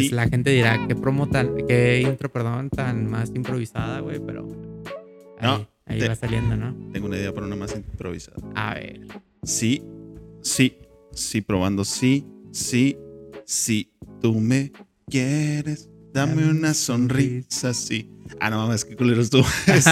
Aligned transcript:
pues 0.00 0.12
la 0.12 0.28
gente 0.28 0.50
dirá 0.50 0.86
qué 0.86 0.94
promo 0.94 1.28
tan, 1.28 1.56
qué 1.68 2.00
intro, 2.00 2.30
perdón, 2.32 2.70
tan 2.70 3.10
más 3.10 3.30
improvisada, 3.34 4.00
güey, 4.00 4.20
pero 4.24 4.46
ahí, 5.38 5.46
No, 5.46 5.68
ahí 5.86 5.98
te- 6.00 6.08
va 6.08 6.14
saliendo, 6.14 6.56
¿no? 6.56 6.74
Tengo 6.92 7.06
una 7.06 7.16
idea 7.16 7.32
para 7.32 7.46
una 7.46 7.56
más 7.56 7.74
improvisada. 7.74 8.36
A 8.54 8.74
ver. 8.74 9.06
Sí, 9.42 9.82
sí, 10.42 10.78
sí, 11.12 11.40
probando. 11.40 11.84
Sí, 11.84 12.26
sí, 12.52 12.96
sí. 13.44 13.92
Tú 14.20 14.34
me 14.40 14.72
quieres. 15.08 15.90
Dame 16.12 16.48
una 16.48 16.74
sonrisa, 16.74 17.74
sí. 17.74 18.10
Ah, 18.40 18.48
no 18.48 18.58
mames, 18.58 18.84
qué 18.84 18.94
culero 18.96 19.20
estuvo. 19.22 19.44
eso. 19.66 19.90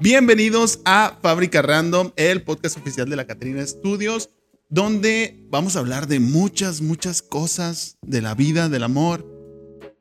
Bienvenidos 0.00 0.80
a 0.84 1.18
Fábrica 1.22 1.60
Random, 1.62 2.10
el 2.16 2.42
podcast 2.42 2.78
oficial 2.78 3.08
de 3.08 3.16
la 3.16 3.26
Catrina 3.26 3.64
Studios, 3.66 4.30
donde 4.70 5.44
vamos 5.50 5.76
a 5.76 5.80
hablar 5.80 6.06
de 6.08 6.20
muchas, 6.20 6.80
muchas 6.80 7.22
cosas 7.22 7.98
de 8.02 8.20
la 8.22 8.34
vida, 8.34 8.68
del 8.68 8.82
amor, 8.82 9.26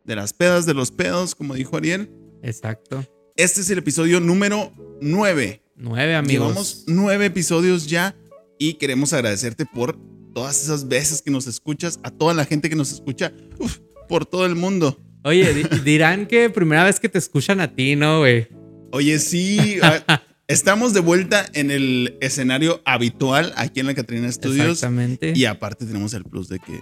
de 0.08 0.16
las 0.16 0.34
pedas, 0.34 0.66
de 0.66 0.74
los 0.74 0.90
pedos, 0.92 1.36
como 1.36 1.54
dijo 1.54 1.78
Ariel. 1.78 2.10
Exacto. 2.42 3.06
Este 3.36 3.62
es 3.62 3.70
el 3.70 3.78
episodio 3.80 4.20
número 4.20 4.72
9. 5.02 5.62
Nueve 5.76 6.16
amigos. 6.16 6.48
Llevamos 6.48 6.84
nueve 6.88 7.26
episodios 7.26 7.86
ya 7.88 8.16
y 8.58 8.74
queremos 8.76 9.14
agradecerte 9.14 9.66
por 9.66 10.00
todas 10.34 10.64
esas 10.64 10.88
veces 10.88 11.22
que 11.22 11.30
nos 11.30 11.46
escuchas, 11.46 12.00
a 12.04 12.10
toda 12.10 12.34
la 12.34 12.46
gente 12.46 12.70
que 12.70 12.76
nos 12.76 12.92
escucha, 12.92 13.32
uf, 13.60 13.78
por 14.10 14.26
todo 14.26 14.46
el 14.48 14.56
mundo. 14.56 15.00
Oye, 15.24 15.54
di- 15.54 15.64
dirán 15.84 16.26
que 16.26 16.50
primera 16.50 16.84
vez 16.84 17.00
que 17.00 17.10
te 17.10 17.18
escuchan 17.20 17.60
a 17.60 17.76
ti, 17.76 17.96
¿no, 17.96 18.20
güey? 18.20 18.48
Oye, 18.92 19.20
sí, 19.20 19.78
estamos 20.48 20.94
de 20.94 21.02
vuelta 21.02 21.46
en 21.54 21.70
el 21.70 22.18
escenario 22.22 22.82
habitual 22.86 23.54
aquí 23.58 23.82
en 23.82 23.88
la 23.88 23.94
Catrina 23.94 24.32
Studios 24.32 24.68
Exactamente. 24.70 25.34
y 25.36 25.46
aparte 25.46 25.86
tenemos 25.86 26.14
el 26.16 26.24
plus 26.24 26.48
de 26.48 26.58
que 26.60 26.82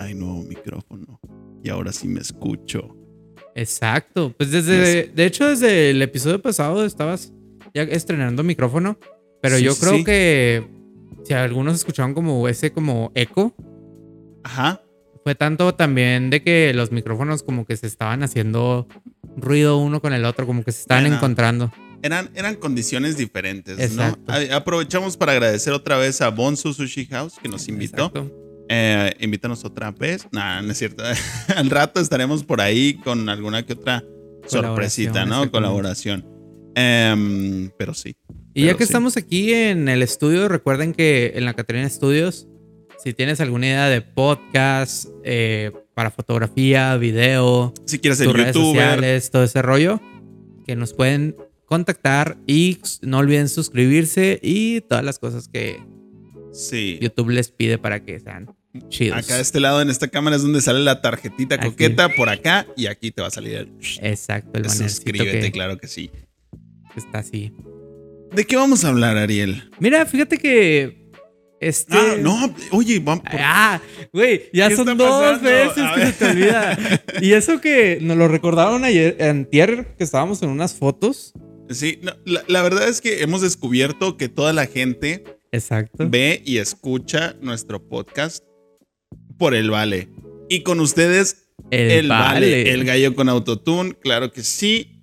hay 0.00 0.14
nuevo 0.14 0.42
micrófono 0.42 1.20
y 1.62 1.68
ahora 1.70 1.92
sí 1.92 2.08
me 2.08 2.20
escucho. 2.20 2.94
Exacto. 3.54 4.34
Pues 4.36 4.50
desde, 4.50 5.04
de 5.08 5.24
hecho, 5.26 5.48
desde 5.48 5.90
el 5.90 6.00
episodio 6.02 6.40
pasado 6.40 6.84
estabas 6.84 7.32
ya 7.74 7.82
estrenando 7.82 8.42
micrófono, 8.42 8.98
pero 9.42 9.56
Sí, 9.58 9.64
yo 9.64 9.72
sí, 9.72 9.80
creo 9.80 9.94
sí. 9.98 10.04
que 10.04 10.68
si 11.24 11.34
algunos 11.34 11.74
escuchaban 11.74 12.14
como 12.14 12.48
ese 12.48 12.72
como 12.72 13.10
eco, 13.14 13.54
Ajá. 14.44 14.80
fue 15.24 15.34
tanto 15.34 15.74
también 15.74 16.30
de 16.30 16.42
que 16.42 16.72
los 16.74 16.92
micrófonos 16.92 17.42
como 17.42 17.66
que 17.66 17.76
se 17.76 17.86
estaban 17.86 18.22
haciendo 18.22 18.86
ruido 19.36 19.78
uno 19.78 20.00
con 20.00 20.12
el 20.12 20.24
otro, 20.24 20.46
como 20.46 20.62
que 20.64 20.72
se 20.72 20.80
estaban 20.82 21.06
encontrando. 21.06 21.72
Eran, 22.00 22.30
eran 22.36 22.54
condiciones 22.54 23.16
diferentes, 23.16 23.78
Exacto. 23.78 24.32
¿no? 24.32 24.54
Aprovechamos 24.56 25.16
para 25.16 25.32
agradecer 25.32 25.72
otra 25.72 25.98
vez 25.98 26.20
a 26.20 26.30
Bonsu 26.30 26.72
Sushi 26.72 27.06
House 27.06 27.34
que 27.42 27.48
nos 27.48 27.66
invitó. 27.68 28.06
Exacto. 28.06 28.47
Eh, 28.68 29.14
invítanos 29.20 29.64
otra 29.64 29.90
vez. 29.90 30.26
Nah, 30.32 30.60
no 30.62 30.72
es 30.72 30.78
cierto. 30.78 31.02
Al 31.56 31.70
rato 31.70 32.00
estaremos 32.00 32.44
por 32.44 32.60
ahí 32.60 32.94
con 32.94 33.28
alguna 33.28 33.64
que 33.64 33.72
otra 33.72 34.04
sorpresita, 34.46 35.24
¿no? 35.24 35.50
Colaboración. 35.50 36.24
Em, 36.74 37.70
pero 37.78 37.94
sí. 37.94 38.16
Y 38.54 38.66
ya 38.66 38.72
que 38.74 38.84
sí. 38.84 38.84
estamos 38.84 39.16
aquí 39.16 39.52
en 39.54 39.88
el 39.88 40.02
estudio, 40.02 40.48
recuerden 40.48 40.92
que 40.92 41.32
en 41.34 41.44
la 41.44 41.54
Catrina 41.54 41.88
Studios, 41.88 42.46
si 43.02 43.14
tienes 43.14 43.40
alguna 43.40 43.66
idea 43.66 43.88
de 43.88 44.02
podcast, 44.02 45.08
eh, 45.24 45.72
para 45.94 46.10
fotografía, 46.10 46.96
video, 46.96 47.74
Si 47.86 47.98
quieres 47.98 48.18
tus 48.18 48.32
redes 48.32 48.54
youtuber, 48.54 48.94
sociales, 48.94 49.30
todo 49.30 49.42
ese 49.42 49.62
rollo, 49.62 50.00
que 50.64 50.76
nos 50.76 50.94
pueden 50.94 51.34
contactar 51.64 52.36
y 52.46 52.78
no 53.02 53.18
olviden 53.18 53.48
suscribirse 53.48 54.38
y 54.42 54.80
todas 54.82 55.04
las 55.04 55.18
cosas 55.18 55.48
que 55.48 55.80
sí. 56.52 56.98
YouTube 57.00 57.30
les 57.30 57.50
pide 57.50 57.78
para 57.78 58.04
que 58.04 58.20
sean 58.20 58.46
chidos. 58.88 59.18
Acá 59.18 59.36
de 59.36 59.42
este 59.42 59.60
lado 59.60 59.80
en 59.82 59.90
esta 59.90 60.08
cámara 60.08 60.36
es 60.36 60.42
donde 60.42 60.60
sale 60.60 60.80
la 60.80 61.00
tarjetita 61.00 61.56
Aquí. 61.56 61.68
coqueta 61.68 62.08
por 62.10 62.28
acá 62.28 62.66
y 62.76 62.86
aquí 62.86 63.10
te 63.10 63.22
va 63.22 63.28
a 63.28 63.30
salir 63.30 63.54
el 63.54 63.72
Exacto, 64.02 64.58
el 64.58 64.68
suscríbete, 64.70 65.40
que, 65.40 65.52
claro 65.52 65.78
que 65.78 65.88
sí. 65.88 66.10
está 66.96 67.18
así. 67.20 67.52
¿De 68.34 68.44
qué 68.44 68.56
vamos 68.56 68.84
a 68.84 68.88
hablar, 68.88 69.16
Ariel? 69.16 69.70
Mira, 69.80 70.04
fíjate 70.04 70.36
que 70.36 71.08
este 71.60 71.96
Ah, 71.96 72.16
no, 72.20 72.54
oye, 72.70 73.00
vamos. 73.00 73.24
Ah, 73.26 73.80
güey, 74.12 74.42
ya 74.52 74.68
¿Qué 74.68 74.76
son 74.76 74.96
dos 74.96 75.40
veces 75.42 75.72
que 75.72 76.06
se 76.06 76.12
te 76.12 76.24
olvida. 76.26 76.78
Y 77.20 77.32
eso 77.32 77.60
que 77.60 77.98
nos 78.00 78.16
lo 78.16 78.28
recordaron 78.28 78.84
ayer, 78.84 79.16
antier, 79.22 79.94
que 79.96 80.04
estábamos 80.04 80.42
en 80.42 80.50
unas 80.50 80.74
fotos. 80.74 81.32
Sí, 81.70 81.98
no, 82.02 82.12
la, 82.24 82.44
la 82.46 82.62
verdad 82.62 82.88
es 82.88 83.00
que 83.00 83.22
hemos 83.22 83.40
descubierto 83.42 84.16
que 84.16 84.28
toda 84.28 84.52
la 84.52 84.66
gente 84.66 85.24
Exacto. 85.52 86.08
ve 86.08 86.42
y 86.44 86.58
escucha 86.58 87.34
nuestro 87.40 87.88
podcast 87.88 88.44
por 89.38 89.54
el 89.54 89.70
vale. 89.70 90.08
Y 90.48 90.62
con 90.62 90.80
ustedes, 90.80 91.48
el, 91.70 92.08
vale. 92.08 92.72
El 92.72 92.84
gallo 92.84 93.14
con 93.14 93.28
autotune, 93.28 93.94
claro 93.94 94.32
que 94.32 94.42
sí. 94.42 94.94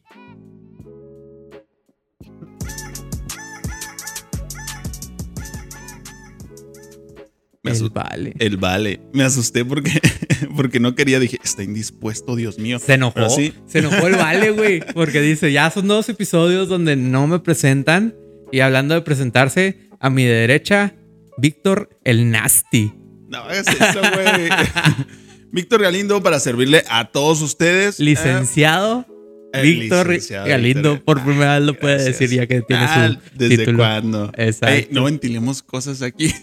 Me 7.64 7.72
El 7.72 7.90
vale. 7.90 8.34
el 8.38 8.58
vale. 8.58 9.00
Me 9.12 9.24
asusté 9.24 9.66
porque, 9.66 10.00
porque 10.56 10.80
no 10.80 10.94
quería. 10.94 11.20
Dije, 11.20 11.40
está 11.44 11.64
indispuesto, 11.64 12.36
Dios 12.36 12.60
mío. 12.60 12.78
Se 12.78 12.94
enojó. 12.94 13.28
Sí. 13.30 13.56
Se 13.66 13.80
enojó 13.80 14.06
el 14.06 14.16
vale, 14.18 14.52
güey. 14.52 14.82
Porque 14.94 15.20
dice, 15.20 15.52
ya 15.52 15.72
son 15.72 15.88
dos 15.88 16.08
episodios 16.08 16.70
donde 16.70 16.96
no 16.96 17.26
me 17.26 17.40
presentan. 17.40 18.14
Y 18.52 18.60
hablando 18.60 18.94
de 18.94 19.02
presentarse, 19.02 19.90
a 20.00 20.12
mi 20.12 20.26
derecha, 20.26 20.94
Víctor 21.40 21.90
el 22.04 22.30
Nasty. 22.30 22.94
No 23.36 23.42
hagas 23.44 23.68
eso, 23.68 24.00
güey. 24.00 24.50
Víctor 25.52 25.82
Galindo 25.82 26.22
para 26.24 26.40
servirle 26.40 26.84
a 26.90 27.06
todos 27.12 27.42
ustedes. 27.42 28.00
Licenciado. 28.00 29.06
Eh, 29.54 29.62
Víctor 29.62 30.08
licenciado 30.08 30.48
Galindo, 30.48 30.94
Víctor. 30.96 31.06
por 31.06 31.24
primera 31.24 31.54
vez 31.60 31.64
lo 31.68 31.74
puede 31.80 31.96
Gracias. 31.96 32.20
decir 32.20 32.38
ya 32.38 32.48
que 32.48 32.62
tiene 32.62 32.84
Ah, 32.86 33.10
su 33.10 33.38
¿Desde 33.38 33.58
título. 33.60 33.78
cuándo? 33.78 34.32
Exacto. 34.36 34.88
No 34.92 35.04
ventilemos 35.06 35.64
cosas 35.64 36.02
aquí. 36.02 36.34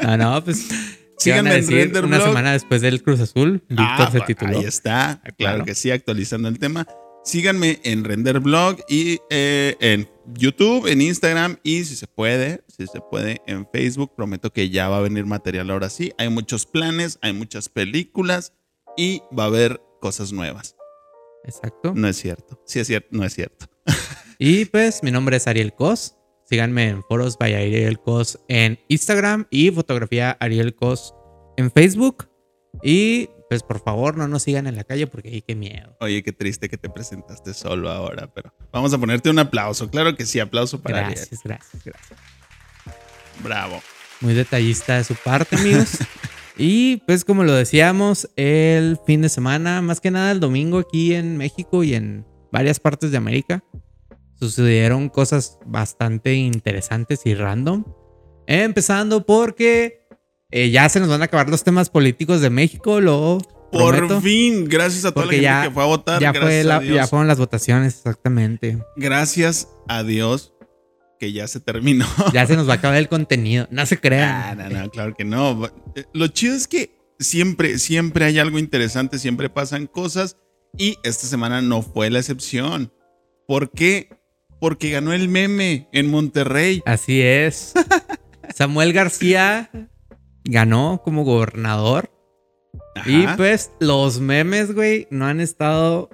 Ah, 0.00 0.16
no, 0.16 0.44
pues. 0.44 0.66
¿qué 0.68 0.76
Síganme 1.18 1.50
a 1.50 1.54
en 1.54 1.60
decir? 1.62 1.76
Render 1.76 2.04
Una 2.04 2.16
Blog. 2.18 2.28
semana 2.28 2.52
después 2.52 2.82
del 2.82 3.02
Cruz 3.02 3.20
Azul, 3.20 3.62
Víctor 3.68 3.86
Ah, 3.88 4.10
se 4.12 4.18
pa- 4.20 4.26
tituló. 4.26 4.58
Ahí 4.58 4.64
está. 4.64 5.20
Claro, 5.22 5.34
Claro. 5.38 5.64
que 5.64 5.74
sí, 5.74 5.90
actualizando 5.90 6.48
el 6.48 6.58
tema. 6.58 6.86
Síganme 7.24 7.80
en 7.82 8.04
Render 8.04 8.38
Blog 8.38 8.76
y 8.88 9.18
eh, 9.30 9.76
en 9.80 10.08
YouTube, 10.34 10.86
en 10.86 11.00
Instagram 11.00 11.56
y 11.64 11.82
si 11.84 11.96
se 11.96 12.06
puede, 12.06 12.60
si 12.76 12.86
se 12.86 13.00
puede, 13.00 13.40
en 13.46 13.66
Facebook. 13.72 14.14
Prometo 14.14 14.52
que 14.52 14.70
ya 14.70 14.88
va 14.88 14.98
a 14.98 15.02
venir 15.02 15.26
material 15.26 15.70
ahora 15.70 15.88
sí. 15.88 16.12
Hay 16.18 16.28
muchos 16.28 16.66
planes, 16.66 17.18
hay 17.22 17.32
muchas 17.32 17.68
películas 17.68 18.52
y 18.96 19.22
va 19.36 19.44
a 19.44 19.46
haber 19.46 19.80
cosas 20.00 20.32
nuevas. 20.32 20.76
Exacto. 21.44 21.92
No 21.94 22.08
es 22.08 22.16
cierto. 22.16 22.60
Sí 22.66 22.80
es 22.80 22.86
cierto, 22.86 23.08
no 23.12 23.24
es 23.24 23.34
cierto. 23.34 23.66
Y 24.38 24.66
pues 24.66 25.02
mi 25.02 25.10
nombre 25.10 25.38
es 25.38 25.46
Ariel 25.46 25.72
Cos. 25.72 26.14
Síganme 26.44 26.90
en 26.90 27.02
foros 27.04 27.38
by 27.38 27.54
Ariel 27.54 27.98
Cos 27.98 28.38
en 28.48 28.78
Instagram 28.88 29.46
y 29.50 29.70
fotografía 29.70 30.36
Ariel 30.40 30.74
Cos 30.74 31.14
en 31.56 31.70
Facebook. 31.70 32.28
Y 32.82 33.30
pues 33.48 33.62
por 33.62 33.80
favor 33.80 34.16
no 34.18 34.28
nos 34.28 34.42
sigan 34.42 34.66
en 34.66 34.76
la 34.76 34.84
calle 34.84 35.06
porque 35.06 35.30
hay 35.30 35.40
que 35.40 35.54
miedo. 35.54 35.96
Oye, 36.00 36.22
qué 36.22 36.32
triste 36.32 36.68
que 36.68 36.76
te 36.76 36.90
presentaste 36.90 37.54
solo 37.54 37.90
ahora, 37.90 38.30
pero 38.34 38.52
vamos 38.72 38.92
a 38.92 38.98
ponerte 38.98 39.30
un 39.30 39.38
aplauso. 39.38 39.88
Claro 39.88 40.14
que 40.14 40.26
sí, 40.26 40.38
aplauso 40.38 40.82
para 40.82 41.06
Ariel. 41.06 41.14
Gracias, 41.14 41.42
gracias, 41.42 41.84
gracias. 41.84 42.20
Bravo. 43.42 43.82
Muy 44.20 44.34
detallista 44.34 44.96
de 44.96 45.04
su 45.04 45.14
parte, 45.14 45.56
amigos. 45.56 45.98
y 46.56 46.98
pues 47.06 47.24
como 47.24 47.44
lo 47.44 47.52
decíamos, 47.52 48.28
el 48.36 48.98
fin 49.06 49.22
de 49.22 49.28
semana, 49.28 49.82
más 49.82 50.00
que 50.00 50.10
nada 50.10 50.30
el 50.32 50.40
domingo 50.40 50.78
aquí 50.78 51.14
en 51.14 51.36
México 51.36 51.84
y 51.84 51.94
en 51.94 52.24
varias 52.52 52.80
partes 52.80 53.10
de 53.10 53.18
América, 53.18 53.62
sucedieron 54.38 55.08
cosas 55.08 55.58
bastante 55.66 56.34
interesantes 56.34 57.20
y 57.24 57.34
random. 57.34 57.84
Empezando 58.46 59.26
porque 59.26 60.06
eh, 60.50 60.70
ya 60.70 60.88
se 60.88 61.00
nos 61.00 61.08
van 61.08 61.22
a 61.22 61.24
acabar 61.26 61.48
los 61.50 61.64
temas 61.64 61.90
políticos 61.90 62.40
de 62.40 62.50
México, 62.50 63.00
lo 63.00 63.38
Por 63.72 63.96
prometo. 63.96 64.20
fin, 64.20 64.66
gracias 64.68 65.04
a 65.04 65.12
toda 65.12 65.24
Porque 65.26 65.42
la 65.42 65.50
gente 65.50 65.62
ya- 65.64 65.68
que 65.68 65.74
fue 65.74 65.82
a 65.82 65.86
votar. 65.86 66.20
Ya, 66.22 66.32
fue 66.32 66.64
la- 66.64 66.82
ya 66.82 67.06
fueron 67.06 67.26
las 67.28 67.38
votaciones, 67.38 67.96
exactamente. 67.96 68.78
Gracias 68.96 69.68
a 69.88 70.02
Dios 70.04 70.52
que 71.18 71.32
ya 71.32 71.46
se 71.48 71.60
terminó. 71.60 72.06
Ya 72.32 72.46
se 72.46 72.56
nos 72.56 72.68
va 72.68 72.74
a 72.74 72.76
acabar 72.76 72.96
el 72.98 73.08
contenido. 73.08 73.66
No 73.70 73.84
se 73.86 73.96
Ah, 73.96 74.00
crean. 74.00 74.58
no, 74.58 74.68
no, 74.70 74.90
claro 74.90 75.14
que 75.14 75.24
no. 75.24 75.66
Eh, 75.94 76.04
Lo 76.12 76.28
chido 76.28 76.54
es 76.54 76.66
que 76.68 76.96
siempre, 77.18 77.78
siempre 77.78 78.24
hay 78.26 78.38
algo 78.38 78.58
interesante, 78.58 79.18
siempre 79.18 79.48
pasan 79.50 79.86
cosas 79.86 80.36
y 80.76 80.98
esta 81.04 81.26
semana 81.26 81.62
no 81.62 81.82
fue 81.82 82.10
la 82.10 82.18
excepción. 82.18 82.92
¿Por 83.46 83.70
qué? 83.70 84.10
Porque 84.60 84.90
ganó 84.90 85.12
el 85.12 85.28
meme 85.28 85.88
en 85.92 86.10
Monterrey. 86.10 86.82
Así 86.86 87.20
es. 87.22 87.72
Samuel 88.54 88.92
García 88.92 89.70
ganó 90.44 91.00
como 91.04 91.24
gobernador. 91.24 92.10
Y 93.04 93.26
pues 93.36 93.72
los 93.80 94.20
memes, 94.20 94.74
güey, 94.74 95.06
no 95.10 95.26
han 95.26 95.40
estado, 95.40 96.08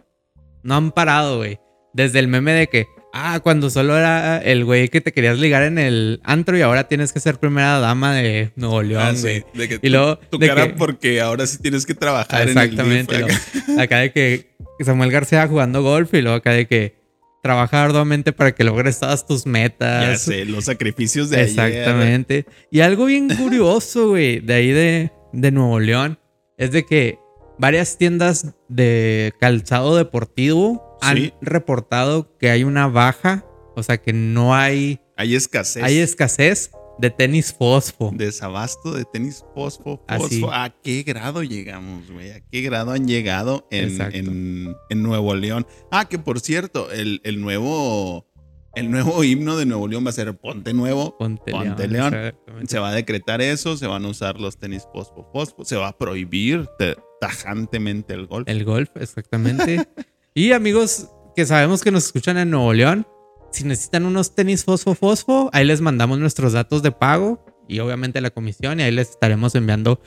no 0.65 0.75
han 0.75 0.91
parado, 0.91 1.39
güey. 1.39 1.61
Desde 1.95 2.19
el 2.19 2.27
meme 2.29 2.53
de 2.53 2.67
que 2.69 2.87
Ah, 3.14 3.41
cuando 3.43 3.69
solo 3.69 3.97
era 3.99 4.38
el 4.38 4.64
güey 4.64 4.88
que 4.88 5.00
te 5.03 5.12
querías 5.12 5.38
ligar 5.38 5.62
en 5.64 5.79
el 5.79 6.20
antro 6.25 6.56
y 6.56 6.62
ahora 6.62 6.88
tienes 6.88 7.12
que 7.12 7.20
ser 7.20 7.38
primera 7.38 7.79
dama 7.79 8.14
de 8.14 8.53
Nuevo 8.56 8.82
León, 8.82 9.03
Ah, 9.05 9.12
güey. 9.20 9.41
sí, 9.41 9.44
de 9.53 9.69
que 9.69 9.79
Y 9.82 9.91
luego 9.91 10.17
tu, 10.17 10.38
de 10.38 10.47
cara 10.49 10.69
que- 10.69 10.73
porque 10.75 11.20
ahora 11.20 11.47
sí 11.47 11.59
tienes 11.59 11.85
que 11.85 11.94
trabajar 11.94 12.49
Exactamente. 12.49 13.14
en 13.17 13.25
el 13.25 13.37
lo- 13.76 13.82
acá 13.82 13.99
de 13.99 14.12
que 14.12 14.55
Samuel 14.82 15.11
García 15.11 15.47
jugando 15.47 15.82
golf 15.82 16.14
y 16.14 16.23
luego 16.23 16.38
acá 16.38 16.53
de 16.53 16.67
que 16.67 16.94
trabaja 17.43 17.82
arduamente 17.85 18.32
para 18.32 18.53
que 18.55 18.64
logres 18.64 18.99
todas 19.00 19.26
tus 19.26 19.47
metas. 19.47 20.06
Ya 20.06 20.17
sé, 20.17 20.44
los 20.47 20.65
sacrificios 20.65 21.29
de 21.29 21.37
ayer. 21.41 21.49
Exactamente. 21.50 22.47
Y 22.70 22.81
algo 22.81 23.05
bien 23.05 23.29
curioso, 23.37 24.08
güey, 24.11 24.41
de 24.41 24.55
ahí 24.55 24.70
de, 24.70 25.12
de 25.32 25.50
Nuevo 25.50 25.81
León, 25.81 26.19
es 26.56 26.70
de 26.73 26.87
que 26.87 27.19
varias 27.58 27.99
tiendas 27.99 28.55
de 28.69 29.32
calzado 29.38 29.97
deportivo 29.97 30.92
han 31.03 31.17
Sí. 31.17 31.35
reportado 31.41 32.37
que 32.39 32.51
hay 32.51 32.65
una 32.65 32.87
baja, 32.89 33.45
o 33.77 33.83
sea 33.83 33.99
que 33.99 34.13
no 34.13 34.55
hay, 34.55 35.01
Hay 35.17 35.35
escasez. 35.35 35.83
hay 35.83 35.99
escasez 35.99 36.71
de 36.99 37.11
tenis 37.11 37.53
fosfo. 37.53 38.11
Desabasto 38.15 38.93
de 38.93 39.05
tenis 39.05 39.45
fosfo, 39.55 40.05
Así. 40.07 40.41
fosfo. 40.41 40.53
¿A 40.53 40.71
qué 40.83 41.03
grado 41.03 41.43
llegamos, 41.43 42.11
güey? 42.11 42.31
¿A 42.33 42.41
qué 42.41 42.61
grado 42.61 42.93
han 42.93 43.07
llegado 43.09 43.67
en, 43.71 44.01
en- 44.15 44.77
en 44.91 45.03
Nuevo 45.03 45.35
León? 45.35 45.67
Ah, 45.91 46.09
que 46.09 46.19
por 46.19 46.41
cierto, 46.41 46.91
el, 46.93 47.21
el 47.25 47.41
nuevo. 47.41 48.29
El 48.75 48.91
nuevo 48.91 49.23
himno 49.23 49.59
de 49.59 49.67
Nuevo 49.67 49.87
León 49.87 50.03
va 50.07 50.09
a 50.09 50.13
ser 50.15 50.35
Ponte 50.35 50.73
Nuevo. 50.73 51.19
Ponte, 51.19 51.53
Ponte 51.53 51.89
León. 51.89 52.11
León. 52.11 52.35
Se 52.67 52.79
va 52.79 52.89
a 52.89 52.95
decretar 52.95 53.43
eso, 53.43 53.77
se 53.77 53.87
van 53.87 54.03
a 54.07 54.09
usar 54.09 54.41
los 54.41 54.57
tenis 54.59 54.89
fosfo, 54.95 55.29
fosfo. 55.31 55.63
Se 55.67 55.77
va 55.77 55.89
a 55.89 55.99
prohibir 55.99 56.67
te- 56.79 56.97
tajantemente 57.21 58.15
el 58.15 58.27
golf. 58.27 58.49
El 58.49 58.65
golf, 58.65 58.89
exactamente. 58.97 59.87
y 60.34 60.52
amigos 60.52 61.08
que 61.37 61.46
sabemos 61.46 61.82
que 61.82 61.90
nos 61.90 62.06
escuchan 62.06 62.38
en 62.38 62.50
Nuevo 62.50 62.73
León, 62.73 63.06
si 63.52 63.64
necesitan 63.64 64.06
unos 64.06 64.34
tenis 64.34 64.64
fosfo 64.64 64.94
fosfo, 64.94 65.50
ahí 65.52 65.64
les 65.64 65.81
mandamos 65.81 66.19
nuestros 66.19 66.52
datos 66.55 66.82
de 66.82 66.90
pago 66.93 67.44
y 67.69 67.79
obviamente 67.81 68.20
la 68.20 68.31
comisión 68.31 68.81
y 68.81 68.82
ahí 68.82 68.93
les 68.93 69.11
estaremos 69.11 69.55
enviando 69.55 70.00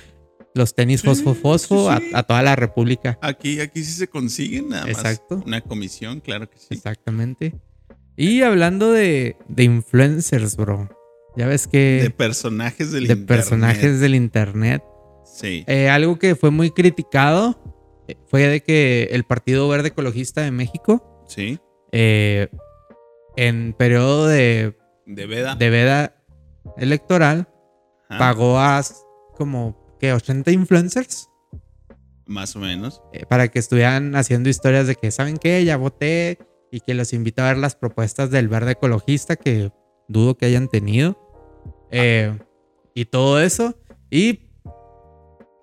los 0.56 0.74
tenis 0.74 1.02
Sí, 1.02 1.08
fosfo 1.08 1.34
fosfo 1.36 1.90
sí, 1.90 1.96
a- 1.96 1.98
sí. 2.00 2.12
A, 2.14 2.24
toda 2.24 2.42
la 2.42 2.56
república. 2.56 3.20
Aquí, 3.22 3.60
aquí 3.60 3.84
sí 3.84 3.92
se 3.92 4.08
consiguen 4.08 4.70
nada 4.70 4.84
más. 4.88 4.92
Exacto. 4.98 5.44
Una 5.46 5.62
comisión, 5.62 6.22
claro 6.22 6.50
que 6.50 6.58
sí. 6.58 6.68
Exactamente. 6.72 7.56
Y 8.16 8.42
hablando 8.42 8.92
de, 8.92 9.36
de 9.50 9.64
influencers, 9.64 10.56
bro. 10.56 10.90
Ya 11.36 11.48
ves 11.48 11.68
que 11.68 12.00
De 12.04 12.10
personajes 12.10 12.92
del 12.94 13.08
de 13.08 13.14
internet. 13.14 13.28
personajes 13.28 14.00
del 14.00 14.16
internet. 14.16 14.82
Sí. 15.26 15.66
Eh, 15.68 15.90
algo 15.90 16.18
que 16.18 16.36
fue 16.36 16.50
muy 16.52 16.72
criticado 16.72 17.60
fue 18.28 18.44
de 18.48 18.62
que 18.62 19.10
el 19.12 19.24
Partido 19.24 19.68
Verde 19.68 19.90
Ecologista 19.90 20.42
de 20.42 20.52
México 20.52 21.24
Sí. 21.28 21.60
eh, 21.92 22.50
en 23.36 23.74
periodo 23.74 24.28
de, 24.28 24.78
De 25.06 25.26
veda. 25.26 25.56
de 25.56 25.70
veda 25.70 26.16
electoral 26.78 27.48
Ajá, 28.10 28.20
pagó 28.20 28.60
a 28.60 28.82
como 29.36 29.98
que 30.00 30.14
80 30.14 30.52
influencers. 30.52 31.30
Más 32.28 32.56
o 32.56 32.60
menos. 32.60 33.02
eh, 33.14 33.26
para 33.28 33.48
que 33.50 33.60
estuvieran 33.60 34.16
haciendo 34.16 34.50
historias 34.50 34.88
de 34.88 34.96
que 34.96 35.12
saben 35.12 35.38
qué, 35.38 35.64
ya 35.66 35.78
voté 35.78 36.40
y 36.72 36.80
que 36.80 36.94
los 36.94 37.14
invito 37.14 37.42
a 37.44 37.48
ver 37.50 37.58
las 37.58 37.76
propuestas 37.76 38.32
del 38.32 38.48
verde 38.48 38.72
ecologista 38.72 39.36
que 39.36 39.72
dudo 40.08 40.36
que 40.36 40.46
hayan 40.48 40.68
tenido. 40.68 41.18
Eh, 41.92 42.38
y 42.94 43.06
todo 43.06 43.40
eso. 43.42 43.76
Y 44.10 44.50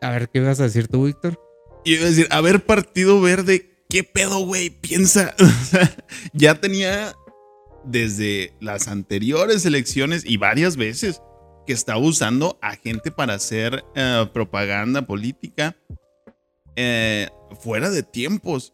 a 0.01 0.11
ver 0.11 0.29
qué 0.29 0.39
ibas 0.41 0.61
a 0.61 0.65
decir 0.65 0.89
tú 0.89 1.05
Víctor 1.07 1.39
Y 1.85 1.95
iba 1.95 2.05
a 2.05 2.09
decir, 2.11 2.29
a 2.31 2.41
ver, 2.41 2.65
Partido 2.65 3.21
Verde, 3.21 3.85
¿qué 3.89 4.05
pedo, 4.05 4.41
güey? 4.41 4.71
Piensa. 4.71 5.35
O 5.41 5.65
sea, 5.65 5.91
ya 6.33 6.55
tenía 6.61 7.15
desde 7.85 8.55
las 8.61 8.87
anteriores 8.89 9.65
elecciones 9.67 10.23
y 10.25 10.37
varias 10.37 10.77
veces 10.77 11.21
que 11.67 11.73
estaba 11.73 11.99
usando 11.99 12.59
a 12.63 12.77
gente 12.77 13.11
para 13.11 13.35
hacer 13.35 13.85
eh, 13.95 14.27
propaganda 14.33 15.03
política 15.03 15.77
eh, 16.77 17.29
fuera 17.61 17.91
de 17.91 18.03
tiempos. 18.03 18.73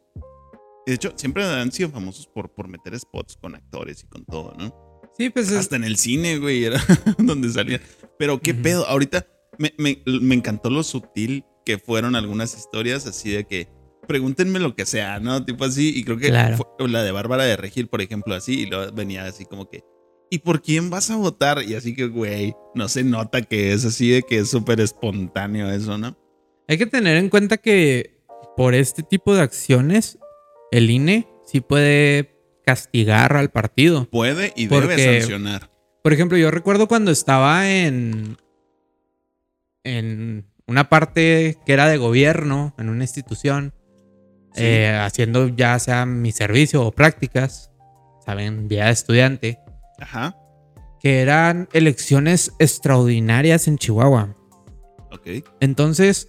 De 0.87 0.95
hecho, 0.95 1.13
siempre 1.17 1.45
han 1.45 1.71
sido 1.73 1.91
famosos 1.91 2.27
por, 2.27 2.51
por 2.53 2.69
meter 2.69 2.99
spots 2.99 3.37
con 3.41 3.55
actores 3.55 4.03
y 4.05 4.07
con 4.07 4.25
todo, 4.25 4.55
¿no? 4.59 4.75
sí 5.19 5.31
pues 5.31 5.51
es- 5.51 5.57
Hasta 5.59 5.77
en 5.77 5.85
el 5.85 5.97
cine, 5.97 6.39
güey, 6.39 6.65
era 6.65 6.83
donde 7.19 7.51
salían. 7.51 7.81
Pero 8.19 8.41
qué 8.41 8.55
pedo, 8.55 8.87
ahorita 8.87 9.27
me, 9.59 9.73
me- 9.79 10.03
me 10.07 10.35
encantó 10.35 10.71
lo 10.71 10.83
sutil 10.83 11.45
que 11.69 11.79
fueron 11.79 12.17
algunas 12.17 12.57
historias 12.57 13.07
así 13.07 13.31
de 13.31 13.45
que 13.45 13.69
pregúntenme 14.07 14.59
lo 14.59 14.75
que 14.75 14.87
sea, 14.87 15.21
¿no? 15.21 15.45
Tipo 15.45 15.67
así, 15.67 15.93
y 15.95 16.03
creo 16.03 16.17
que 16.17 16.29
Claro. 16.29 16.57
fue 16.57 16.89
la 16.89 17.03
de 17.03 17.13
Bárbara 17.13 17.45
de 17.45 17.59
Regil, 17.59 17.89
por 17.89 18.01
ejemplo, 18.01 18.35
así, 18.35 18.61
y 18.63 18.65
luego 18.67 18.91
venía 18.93 19.27
así 19.27 19.45
como 19.45 19.69
que, 19.69 19.83
¿y 20.31 20.39
por 20.39 20.63
quién 20.63 20.89
vas 20.89 21.11
a 21.11 21.17
votar? 21.17 21.63
Y 21.63 21.75
así 21.75 21.95
que, 21.95 22.07
güey, 22.07 22.55
no 22.75 22.89
se 22.89 23.05
nota 23.05 23.43
que 23.43 23.75
es 23.75 23.85
así 23.85 24.09
de 24.09 24.23
que 24.23 24.39
es 24.39 24.49
súper 24.49 24.81
espontáneo 24.81 25.71
eso, 25.71 25.99
¿no? 25.99 26.17
Hay 26.69 26.79
que 26.79 26.87
tener 26.87 27.19
en 27.19 27.29
cuenta 27.29 27.59
que 27.59 28.19
por 28.57 28.75
este 28.75 29.03
tipo 29.03 29.35
de 29.35 29.43
acciones, 29.43 30.19
el 30.73 30.89
INE 30.89 31.29
sí 31.45 31.61
puede 31.61 32.35
castigar 32.65 33.37
al 33.37 33.51
partido. 33.51 34.09
Puede 34.09 34.55
y 34.57 34.69
Porque- 34.69 34.97
debe 34.97 35.21
sancionar. 35.21 35.71
Por 36.03 36.15
ejemplo, 36.15 36.39
yo 36.39 36.51
recuerdo 36.51 36.89
cuando 36.89 37.11
estaba 37.11 37.71
en, 37.71 38.39
en 39.85 40.47
una 40.69 40.89
parte 40.89 41.59
que 41.67 41.73
era 41.73 41.89
de 41.89 41.97
gobierno, 41.97 42.75
en 42.79 42.89
una 42.89 43.05
institución, 43.05 43.73
Sí. 44.55 44.65
eh, 44.65 44.97
haciendo 45.01 45.49
ya 45.49 45.79
sea 45.79 46.07
mi 46.07 46.33
servicio 46.33 46.85
o 46.87 46.91
prácticas, 46.93 47.71
saben, 48.25 48.67
vía 48.69 48.87
de 48.87 48.93
estudiante, 48.93 49.59
Ajá, 49.99 50.37
que 51.01 51.21
eran 51.21 51.69
elecciones 51.73 52.53
extraordinarias 52.59 53.69
en 53.69 53.79
Chihuahua. 53.79 54.35
ok. 55.13 55.45
Entonces, 55.61 56.29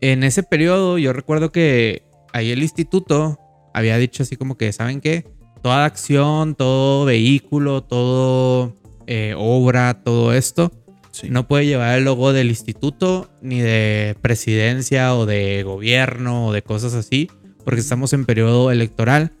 en 0.00 0.22
ese 0.22 0.42
periodo, 0.42 0.98
yo 0.98 1.12
recuerdo 1.12 1.50
que 1.52 2.04
ahí 2.32 2.50
el 2.52 2.62
instituto 2.62 3.38
había 3.74 3.96
dicho 3.98 4.22
así 4.22 4.36
como 4.36 4.56
que, 4.56 4.72
¿saben 4.72 5.00
qué? 5.00 5.26
Toda 5.62 5.84
acción, 5.86 6.54
todo 6.54 7.04
vehículo, 7.06 7.82
todo 7.82 8.74
eh, 9.06 9.34
obra, 9.36 10.02
todo 10.04 10.32
esto, 10.32 10.70
Sí. 11.16 11.30
no 11.30 11.48
puede 11.48 11.64
llevar 11.64 11.96
el 11.96 12.04
logo 12.04 12.34
del 12.34 12.48
instituto, 12.48 13.30
ni 13.40 13.62
de 13.62 14.16
presidencia 14.20 15.14
o 15.14 15.24
de 15.24 15.62
gobierno 15.62 16.48
o 16.48 16.52
de 16.52 16.60
cosas 16.60 16.92
así, 16.92 17.30
porque 17.64 17.80
estamos 17.80 18.12
en 18.12 18.26
periodo 18.26 18.70
electoral. 18.70 19.32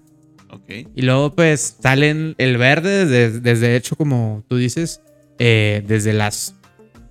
Ok. 0.50 0.88
Y 0.94 1.02
luego 1.02 1.34
pues 1.34 1.76
salen 1.80 2.34
el 2.38 2.56
verde 2.56 3.04
desde, 3.04 3.40
desde 3.40 3.76
hecho 3.76 3.94
como 3.94 4.42
tú 4.48 4.56
dices, 4.56 5.02
eh, 5.38 5.84
desde 5.86 6.14
las 6.14 6.54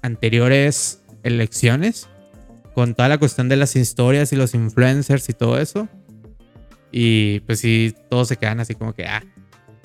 anteriores 0.02 1.04
elecciones, 1.22 2.08
con 2.74 2.96
toda 2.96 3.08
la 3.08 3.20
cuestión 3.20 3.50
de 3.50 3.58
las 3.58 3.76
historias 3.76 4.34
y 4.34 4.36
los 4.36 4.56
influencers 4.56 5.30
y 5.30 5.34
todo 5.34 5.60
eso. 5.60 5.88
Y 6.92 7.42
pues 7.42 7.60
sí, 7.60 7.94
todos 8.10 8.30
se 8.30 8.38
quedan 8.38 8.62
así 8.62 8.74
como 8.74 8.94
que, 8.94 9.06
ah. 9.06 9.24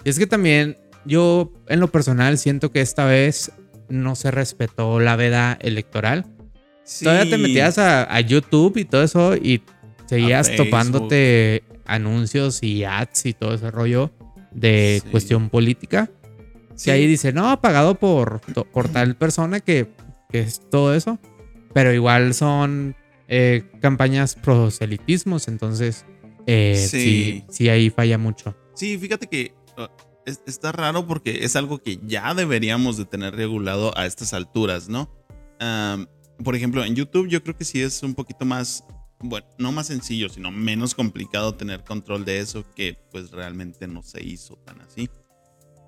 Y 0.04 0.08
es 0.08 0.18
que 0.18 0.26
también 0.26 0.78
yo 1.04 1.52
en 1.68 1.80
lo 1.80 1.88
personal 1.90 2.38
siento 2.38 2.70
que 2.72 2.80
esta 2.80 3.04
vez 3.04 3.52
no 3.90 4.14
se 4.14 4.30
respetó 4.30 5.00
la 5.00 5.16
veda 5.16 5.58
electoral. 5.60 6.24
Todavía 7.02 7.24
te 7.30 7.36
Sí. 7.36 7.42
metías 7.42 7.78
a, 7.78 8.12
a 8.12 8.20
YouTube 8.20 8.76
y 8.78 8.84
todo 8.84 9.02
eso 9.02 9.36
y 9.36 9.62
seguías 10.06 10.54
topándote 10.56 11.62
anuncios 11.86 12.62
y 12.62 12.84
ads 12.84 13.26
y 13.26 13.32
todo 13.34 13.54
ese 13.54 13.70
rollo 13.70 14.10
de 14.52 15.00
Sí. 15.04 15.10
cuestión 15.10 15.50
política. 15.50 16.10
Sí. 16.74 16.86
Que 16.86 16.90
ahí 16.92 17.06
dice, 17.06 17.32
no, 17.32 17.60
pagado 17.60 17.94
por, 17.96 18.40
por 18.72 18.88
tal 18.88 19.14
persona 19.16 19.60
que, 19.60 19.88
que 20.30 20.40
es 20.40 20.60
todo 20.70 20.94
eso. 20.94 21.18
Pero 21.74 21.92
igual 21.92 22.34
son 22.34 22.96
eh, 23.28 23.62
campañas 23.80 24.34
proselitismos, 24.34 25.46
entonces 25.46 26.04
eh, 26.46 26.74
Sí. 26.76 27.00
sí, 27.00 27.44
sí 27.48 27.68
ahí 27.68 27.90
falla 27.90 28.18
mucho. 28.18 28.56
Sí, 28.74 28.98
fíjate 28.98 29.26
que 29.28 29.52
es- 30.30 30.40
está 30.46 30.72
raro 30.72 31.06
porque 31.06 31.44
es 31.44 31.56
algo 31.56 31.78
que 31.82 31.98
ya 32.06 32.32
deberíamos 32.34 32.96
de 32.96 33.04
tener 33.04 33.34
regulado 33.36 33.96
a 33.96 34.06
estas 34.06 34.32
alturas, 34.34 34.88
¿no? 34.88 35.08
Am, 35.58 36.06
por 36.42 36.54
ejemplo, 36.56 36.84
en 36.84 36.94
YouTube 36.96 37.28
yo 37.28 37.42
creo 37.42 37.56
que 37.56 37.64
sí 37.64 37.80
es 37.82 38.02
un 38.02 38.14
poquito 38.14 38.44
más, 38.46 38.84
bueno, 39.20 39.46
no 39.58 39.72
más 39.72 39.88
sencillo, 39.88 40.28
sino 40.30 40.50
menos 40.50 40.94
complicado 40.94 41.54
tener 41.54 41.84
control 41.84 42.24
de 42.24 42.38
eso 42.38 42.64
que 42.74 42.96
pues 43.10 43.30
realmente 43.30 43.86
no 43.86 44.02
se 44.02 44.24
hizo 44.24 44.56
tan 44.64 44.80
así. 44.80 45.10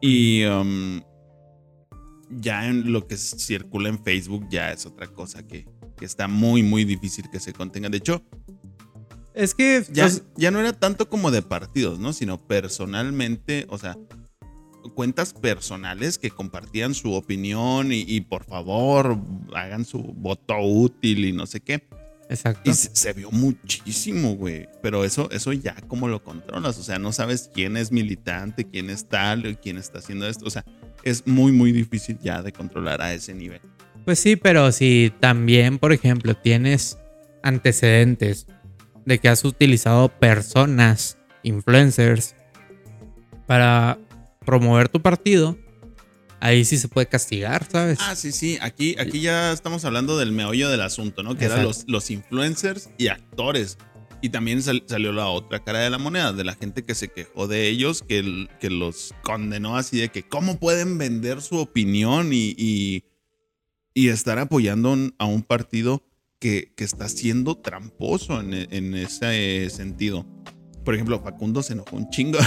Y 0.02 0.44
um, 0.44 1.00
ya 2.30 2.66
en 2.66 2.92
lo 2.92 3.06
que 3.06 3.16
circula 3.16 3.88
en 3.88 4.02
Facebook 4.02 4.46
ya 4.50 4.72
es 4.72 4.84
otra 4.84 5.06
cosa 5.06 5.46
que, 5.46 5.66
que 5.96 6.04
está 6.04 6.28
muy, 6.28 6.62
muy 6.62 6.84
difícil 6.84 7.30
que 7.30 7.40
se 7.40 7.52
contenga. 7.52 7.88
De 7.88 7.98
hecho, 7.98 8.22
Es 9.34 9.54
que 9.54 9.82
ya, 9.90 10.10
ya 10.36 10.50
no 10.50 10.60
era 10.60 10.74
tanto 10.74 11.08
como 11.08 11.30
de 11.30 11.40
partidos, 11.40 11.98
¿no? 11.98 12.12
Sino 12.12 12.36
personalmente, 12.46 13.64
o 13.70 13.78
sea, 13.78 13.96
cuentas 14.94 15.32
personales 15.32 16.18
que 16.18 16.30
compartían 16.30 16.94
su 16.94 17.12
opinión 17.12 17.92
y, 17.92 18.04
y 18.06 18.20
por 18.22 18.44
favor 18.44 19.18
hagan 19.54 19.84
su 19.84 19.98
voto 19.98 20.58
útil 20.60 21.24
y 21.24 21.32
no 21.32 21.46
sé 21.46 21.60
qué. 21.60 21.86
Exacto. 22.28 22.70
Y 22.70 22.74
se, 22.74 22.94
se 22.94 23.12
vio 23.12 23.30
muchísimo, 23.30 24.36
güey. 24.36 24.68
Pero 24.80 25.04
eso, 25.04 25.30
eso 25.30 25.52
ya 25.52 25.74
como 25.88 26.08
lo 26.08 26.22
controlas. 26.22 26.78
O 26.78 26.82
sea, 26.82 26.98
no 26.98 27.12
sabes 27.12 27.50
quién 27.52 27.76
es 27.76 27.92
militante, 27.92 28.64
quién 28.64 28.90
es 28.90 29.08
tal, 29.08 29.58
quién 29.60 29.76
está 29.76 29.98
haciendo 29.98 30.26
esto. 30.26 30.46
O 30.46 30.50
sea, 30.50 30.64
es 31.02 31.26
muy, 31.26 31.52
muy 31.52 31.72
difícil 31.72 32.18
ya 32.22 32.42
de 32.42 32.52
controlar 32.52 33.02
a 33.02 33.12
ese 33.12 33.34
nivel. 33.34 33.60
Pues 34.04 34.18
sí, 34.18 34.36
pero 34.36 34.72
si 34.72 35.12
también, 35.20 35.78
por 35.78 35.92
ejemplo, 35.92 36.34
tienes 36.34 36.98
antecedentes 37.42 38.46
de 39.04 39.18
que 39.18 39.28
has 39.28 39.44
utilizado 39.44 40.08
personas, 40.08 41.18
influencers, 41.42 42.34
para 43.46 43.98
promover 44.44 44.88
tu 44.88 45.00
partido, 45.02 45.58
ahí 46.40 46.64
sí 46.64 46.76
se 46.78 46.88
puede 46.88 47.06
castigar, 47.08 47.66
¿sabes? 47.70 47.98
Ah, 48.02 48.14
sí, 48.16 48.32
sí. 48.32 48.58
Aquí, 48.60 48.96
aquí 48.98 49.20
ya 49.20 49.52
estamos 49.52 49.84
hablando 49.84 50.18
del 50.18 50.32
meollo 50.32 50.68
del 50.70 50.80
asunto, 50.82 51.22
¿no? 51.22 51.36
Que 51.36 51.44
eran 51.46 51.58
los, 51.64 51.84
los 51.86 52.10
influencers 52.10 52.90
y 52.98 53.08
actores. 53.08 53.78
Y 54.24 54.28
también 54.28 54.62
sal- 54.62 54.84
salió 54.86 55.10
la 55.12 55.26
otra 55.26 55.64
cara 55.64 55.80
de 55.80 55.90
la 55.90 55.98
moneda, 55.98 56.32
de 56.32 56.44
la 56.44 56.54
gente 56.54 56.84
que 56.84 56.94
se 56.94 57.08
quejó 57.08 57.48
de 57.48 57.68
ellos, 57.68 58.02
que, 58.06 58.18
el- 58.18 58.48
que 58.60 58.70
los 58.70 59.12
condenó 59.24 59.76
así 59.76 59.98
de 59.98 60.10
que 60.10 60.22
cómo 60.22 60.58
pueden 60.60 60.96
vender 60.96 61.42
su 61.42 61.56
opinión 61.58 62.32
y, 62.32 62.54
y, 62.56 63.02
y 63.94 64.08
estar 64.10 64.38
apoyando 64.38 64.92
un- 64.92 65.14
a 65.18 65.24
un 65.24 65.42
partido 65.42 66.04
que, 66.38 66.72
que 66.76 66.84
está 66.84 67.08
siendo 67.08 67.56
tramposo 67.56 68.40
en, 68.40 68.52
en 68.54 68.94
ese 68.94 69.68
sentido. 69.70 70.24
Por 70.84 70.94
ejemplo, 70.94 71.20
Facundo 71.20 71.62
se 71.62 71.74
enojó 71.74 71.96
un 71.96 72.08
chingo. 72.10 72.38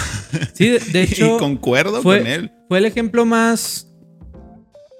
Sí, 0.53 0.67
de, 0.69 0.79
de 0.79 1.01
hecho, 1.03 1.35
y 1.35 1.39
concuerdo 1.39 2.01
fue- 2.01 2.19
con 2.19 2.27
él. 2.27 2.51
fue 2.67 2.77
el 2.79 2.85
ejemplo 2.85 3.25
más 3.25 3.87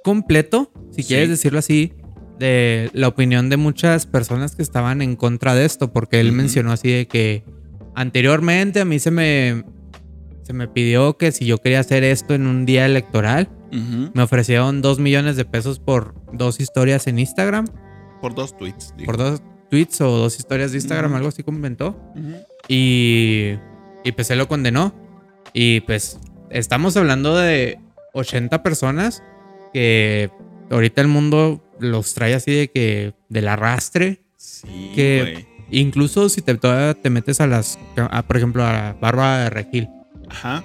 completo, 0.04 0.72
si 0.92 1.02
Sí. 1.02 1.08
quieres 1.10 1.30
decirlo 1.30 1.60
así, 1.60 1.94
de 2.40 2.90
la 2.94 3.08
opinión 3.08 3.50
de 3.50 3.58
muchas 3.58 4.06
personas 4.06 4.56
que 4.56 4.62
estaban 4.62 5.02
en 5.02 5.16
contra 5.16 5.56
de 5.56 5.66
esto, 5.66 5.92
porque 5.94 6.20
él 6.20 6.32
mencionó 6.32 6.72
así 6.72 6.90
de 6.92 7.08
que 7.08 7.44
anteriormente 7.96 8.82
a 8.82 8.86
mí 8.86 9.00
se 9.00 9.10
me, 9.12 9.64
se 10.44 10.54
me 10.54 10.68
pidió 10.68 11.18
que 11.18 11.32
si 11.32 11.46
yo 11.46 11.58
quería 11.60 11.80
hacer 11.80 12.04
esto 12.04 12.34
en 12.36 12.46
un 12.48 12.66
día 12.66 12.86
electoral, 12.86 13.50
me 14.14 14.22
ofrecieron 14.22 14.82
dos 14.82 15.00
millones 15.00 15.36
de 15.36 15.44
pesos 15.44 15.80
por 15.80 16.14
dos 16.32 16.60
historias 16.62 17.08
en 17.08 17.20
Instagram, 17.20 17.68
Por 18.22 18.34
dos 18.36 18.56
tweets. 18.58 18.94
digo. 18.98 19.06
por 19.08 19.18
dos 19.18 19.42
tweets 19.70 20.02
o 20.02 20.10
dos 20.18 20.38
historias 20.38 20.72
de 20.72 20.78
Instagram, 20.78 21.12
Ujú. 21.12 21.18
algo 21.18 21.30
así 21.30 21.44
comentó. 21.44 21.90
Ujú. 22.16 22.36
Y, 22.68 23.54
y 24.04 24.12
pues 24.12 24.30
él 24.32 24.38
lo 24.40 24.48
condenó. 24.48 24.94
Y 25.54 25.82
pues 25.82 26.20
estamos 26.50 26.98
hablando 26.98 27.36
de 27.38 27.80
80 28.14 28.62
personas 28.64 29.24
que 29.74 30.30
ahorita 30.70 31.02
el 31.02 31.08
mundo 31.08 31.62
los 31.80 32.14
trae 32.14 32.34
así 32.34 32.52
de 32.54 32.68
que 32.70 33.14
del 33.30 33.48
arrastre. 33.48 34.22
Sí, 34.38 34.92
Que-. 34.96 35.46
Incluso 35.72 36.30
si 36.30 36.42
te, 36.44 36.54
todavía 36.56 36.94
te 36.94 37.10
metes 37.10 37.42
a 37.42 37.48
las, 37.48 37.80
a, 37.98 38.22
por 38.28 38.38
ejemplo, 38.38 38.64
a 38.64 38.94
Bárbara 39.02 39.46
de 39.46 39.50
Regil, 39.50 39.90
Ajá. 40.30 40.64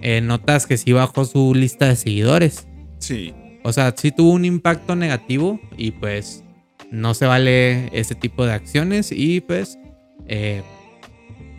eh, 0.00 0.22
notas 0.22 0.66
que 0.66 0.78
sí 0.78 0.92
bajó 0.92 1.26
su 1.26 1.54
lista 1.54 1.86
de 1.88 1.96
seguidores. 1.96 2.66
Sí. 3.00 3.34
O 3.64 3.72
sea, 3.74 3.92
sí 3.94 4.10
tuvo 4.12 4.32
un 4.32 4.46
impacto 4.46 4.96
negativo 4.96 5.60
y 5.76 5.90
pues 5.90 6.42
no 6.90 7.14
se 7.14 7.26
vale 7.26 7.88
ese 7.98 8.14
tipo 8.14 8.44
de 8.46 8.52
acciones 8.52 9.10
y 9.12 9.40
pues 9.40 9.78
eh, 10.26 10.62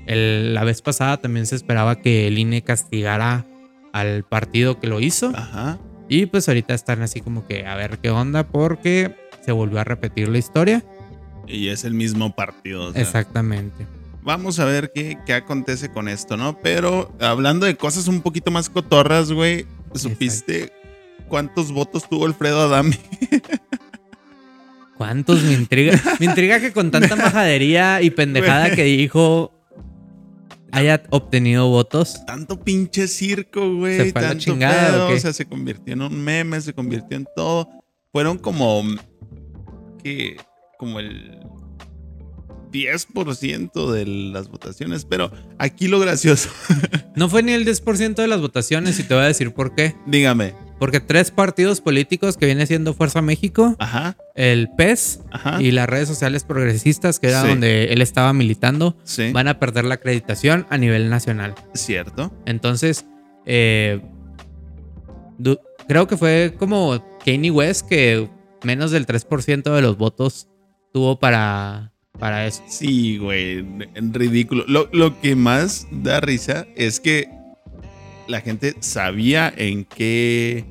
el- 0.07 0.53
la 0.53 0.63
vez 0.63 0.81
pasada 0.81 1.17
también 1.17 1.45
se 1.45 1.55
esperaba 1.55 1.95
que 2.01 2.27
el 2.27 2.37
INE 2.37 2.63
castigara 2.63 3.45
al 3.93 4.23
partido 4.23 4.79
que 4.79 4.87
lo 4.87 4.99
hizo 5.01 5.31
Ajá. 5.35 5.77
y 6.09 6.25
pues 6.25 6.47
ahorita 6.47 6.73
están 6.73 7.01
así 7.01 7.21
como 7.21 7.45
que 7.47 7.65
a 7.65 7.75
ver 7.75 7.99
qué 7.99 8.09
onda 8.09 8.47
porque 8.47 9.15
se 9.45 9.51
volvió 9.51 9.79
a 9.79 9.83
repetir 9.83 10.29
la 10.29 10.37
historia. 10.37 10.83
Y 11.47 11.69
es 11.69 11.83
el 11.83 11.93
mismo 11.95 12.33
partido. 12.35 12.85
o 12.85 12.93
sea, 12.93 13.01
Exactamente. 13.01 13.87
Vamos 14.23 14.59
a 14.59 14.65
ver 14.65 14.91
qué, 14.93 15.17
qué 15.25 15.33
acontece 15.33 15.89
con 15.91 16.07
esto, 16.07 16.37
¿no? 16.37 16.57
Pero 16.61 17.11
hablando 17.19 17.65
de 17.65 17.75
cosas 17.75 18.07
un 18.07 18.21
poquito 18.21 18.51
más 18.51 18.69
cotorras, 18.69 19.31
güey, 19.31 19.65
¿supiste 19.95 20.71
cuántos 21.27 21.71
votos 21.71 22.07
tuvo 22.07 22.27
Alfredo 22.27 22.61
Adame? 22.61 22.97
¿Cuántos 25.01 25.41
me 25.41 25.53
intriga? 25.53 25.99
Me 26.19 26.27
intriga 26.27 26.59
que 26.59 26.71
con 26.71 26.91
tanta 26.91 27.15
majadería 27.15 28.03
y 28.03 28.11
pendejada 28.11 28.75
que 28.75 28.83
dijo 28.83 29.51
haya 30.71 31.01
obtenido 31.09 31.67
votos. 31.69 32.23
Tanto 32.27 32.63
pinche 32.63 33.07
circo, 33.07 33.77
güey. 33.77 33.97
¿Se 33.97 34.11
fue 34.11 34.19
a 34.19 34.21
la 34.21 34.27
tanto 34.29 34.43
chingada 34.43 34.89
o 34.89 34.91
pedo, 34.91 35.07
qué? 35.07 35.13
O 35.15 35.19
sea, 35.19 35.33
se 35.33 35.47
convirtió 35.47 35.95
en 35.95 36.03
un 36.03 36.23
meme, 36.23 36.61
se 36.61 36.73
convirtió 36.73 37.17
en 37.17 37.25
todo. 37.35 37.67
Fueron 38.11 38.37
como. 38.37 38.83
que 40.03 40.37
Como 40.77 40.99
el 40.99 41.39
10% 42.71 43.91
de 43.91 44.05
las 44.05 44.49
votaciones. 44.49 45.05
Pero 45.05 45.31
aquí 45.57 45.87
lo 45.87 45.99
gracioso. 45.99 46.49
No 47.15 47.27
fue 47.27 47.41
ni 47.41 47.53
el 47.53 47.65
10% 47.65 48.13
de 48.13 48.27
las 48.27 48.39
votaciones 48.39 48.99
y 48.99 49.03
te 49.03 49.15
voy 49.15 49.23
a 49.23 49.27
decir 49.27 49.51
por 49.51 49.73
qué. 49.73 49.95
Dígame. 50.05 50.53
Porque 50.81 50.99
tres 50.99 51.29
partidos 51.29 51.79
políticos 51.79 52.37
que 52.37 52.47
viene 52.47 52.65
siendo 52.65 52.95
Fuerza 52.95 53.21
México, 53.21 53.75
Ajá. 53.77 54.17
el 54.33 54.67
PES 54.75 55.19
Ajá. 55.29 55.61
y 55.61 55.69
las 55.69 55.87
redes 55.87 56.07
sociales 56.07 56.43
progresistas, 56.43 57.19
que 57.19 57.27
era 57.27 57.43
Sí. 57.43 57.49
donde 57.49 57.93
él 57.93 58.01
estaba 58.01 58.33
militando, 58.33 58.97
Sí. 59.03 59.31
van 59.31 59.47
a 59.47 59.59
perder 59.59 59.85
la 59.85 59.93
acreditación 59.93 60.65
a 60.71 60.79
nivel 60.79 61.11
nacional. 61.11 61.53
Cierto. 61.75 62.33
Entonces, 62.47 63.05
eh, 63.45 64.01
creo 65.87 66.07
que 66.07 66.17
fue 66.17 66.55
como 66.57 67.03
Kanye 67.25 67.51
West 67.51 67.87
que 67.87 68.27
menos 68.63 68.89
del 68.89 69.05
3% 69.05 69.75
de 69.75 69.81
los 69.83 69.97
votos 69.97 70.47
tuvo 70.93 71.19
para, 71.19 71.91
para 72.17 72.47
eso. 72.47 72.63
Sí, 72.67 73.19
güey, 73.19 73.63
ridículo. 74.13 74.63
Lo, 74.67 74.89
lo 74.91 75.21
que 75.21 75.35
más 75.35 75.87
da 75.91 76.19
risa 76.21 76.65
es 76.75 76.99
que 76.99 77.29
la 78.31 78.41
gente 78.41 78.75
sabía 78.79 79.53
en 79.55 79.85
qué... 79.85 80.65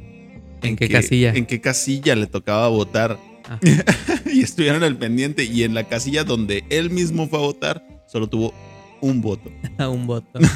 ¿En 0.62 0.76
qué 0.76 0.88
casilla? 0.88 1.32
En 1.34 1.46
qué 1.46 1.60
casilla 1.60 2.14
le 2.16 2.26
tocaba 2.26 2.68
votar. 2.68 3.18
Ah. 3.48 3.58
y 4.32 4.42
estuvieron 4.42 4.82
al 4.82 4.96
pendiente. 4.98 5.44
Y 5.44 5.62
en 5.62 5.74
la 5.74 5.84
casilla 5.84 6.24
donde 6.24 6.64
él 6.70 6.90
mismo 6.90 7.28
fue 7.28 7.38
a 7.38 7.42
votar, 7.42 7.84
solo 8.06 8.28
tuvo 8.28 8.52
un 9.00 9.20
voto. 9.20 9.50
un 9.78 10.06
voto. 10.06 10.38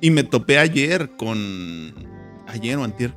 Y 0.00 0.10
me 0.10 0.22
topé 0.22 0.58
ayer 0.58 1.12
con... 1.16 1.94
Ayer 2.46 2.76
o 2.76 2.84
antier. 2.84 3.14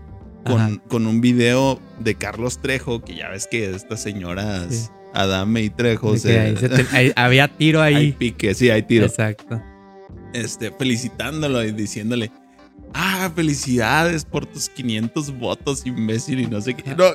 Con, 0.87 1.05
un 1.05 1.19
video 1.19 1.81
de 1.99 2.15
Carlos 2.15 2.61
Trejo, 2.61 3.01
que 3.03 3.13
ya 3.15 3.27
ves 3.27 3.45
que 3.51 3.69
estas 3.75 4.01
señoras, 4.01 4.67
Sí. 4.73 4.87
Adame 5.13 5.63
y 5.63 5.69
Trejo, 5.69 6.13
De 6.13 6.19
se- 6.19 6.53
te- 6.69 7.13
había 7.17 7.49
tiro 7.49 7.81
hay 7.81 7.95
ahí. 7.95 8.11
pique, 8.13 8.53
sí, 8.53 8.69
hay 8.69 8.83
tiro. 8.83 9.05
Exacto. 9.07 9.61
Este, 10.37 10.71
felicitándolo 10.71 11.63
y 11.63 11.71
diciéndole, 11.71 12.31
ah, 12.93 13.31
felicidades 13.35 14.25
por 14.25 14.45
tus 14.45 14.69
500 14.69 15.37
votos, 15.37 15.85
imbécil, 15.85 16.39
y 16.41 16.47
no 16.47 16.61
sé 16.61 16.73
qué. 16.75 16.95
No, 16.95 17.05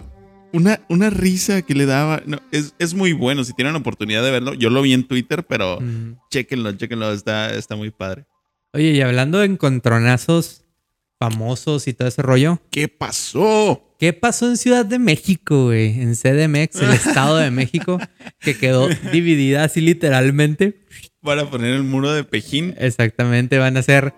una, 0.52 0.80
una 0.88 1.08
risa 1.10 1.62
que 1.62 1.74
le 1.74 1.86
daba. 1.86 2.22
No, 2.26 2.38
es, 2.50 2.74
es 2.78 2.94
muy 2.94 3.12
bueno, 3.12 3.42
si 3.44 3.52
tienen 3.54 3.74
oportunidad 3.76 4.22
de 4.22 4.30
verlo. 4.30 4.54
Yo 4.54 4.68
lo 4.70 4.82
vi 4.82 4.92
en 4.92 5.04
Twitter, 5.06 5.44
pero 5.46 5.80
Mm. 5.80 6.16
chéquenlo, 6.30 6.72
chéquenlo, 6.72 7.12
está, 7.12 7.54
está 7.54 7.74
muy 7.76 7.90
padre. 7.90 8.26
Oye, 8.74 8.90
y 8.92 9.00
hablando 9.00 9.38
de 9.38 9.46
encontronazos 9.46 10.64
famosos 11.18 11.86
y 11.88 11.92
todo 11.94 12.08
ese 12.08 12.20
rollo, 12.22 12.60
¿Qué 12.70 12.88
pasó? 12.88 13.88
¿qué 13.98 14.12
pasó 14.12 14.48
en 14.48 14.56
Ciudad 14.56 14.84
de 14.84 14.98
México, 14.98 15.66
güey? 15.66 16.00
En 16.00 16.14
CDMX, 16.16 16.80
el 16.82 16.90
Estado 16.92 17.36
de 17.36 17.50
México, 17.52 17.98
que 18.40 18.56
quedó 18.58 18.88
dividida 19.12 19.62
así 19.64 19.80
literalmente. 19.80 20.84
Para 21.22 21.48
poner 21.48 21.74
el 21.74 21.84
muro 21.84 22.12
de 22.12 22.24
Pejín. 22.24 22.74
Exactamente, 22.78 23.58
van 23.58 23.76
a 23.76 23.82
ser 23.82 24.12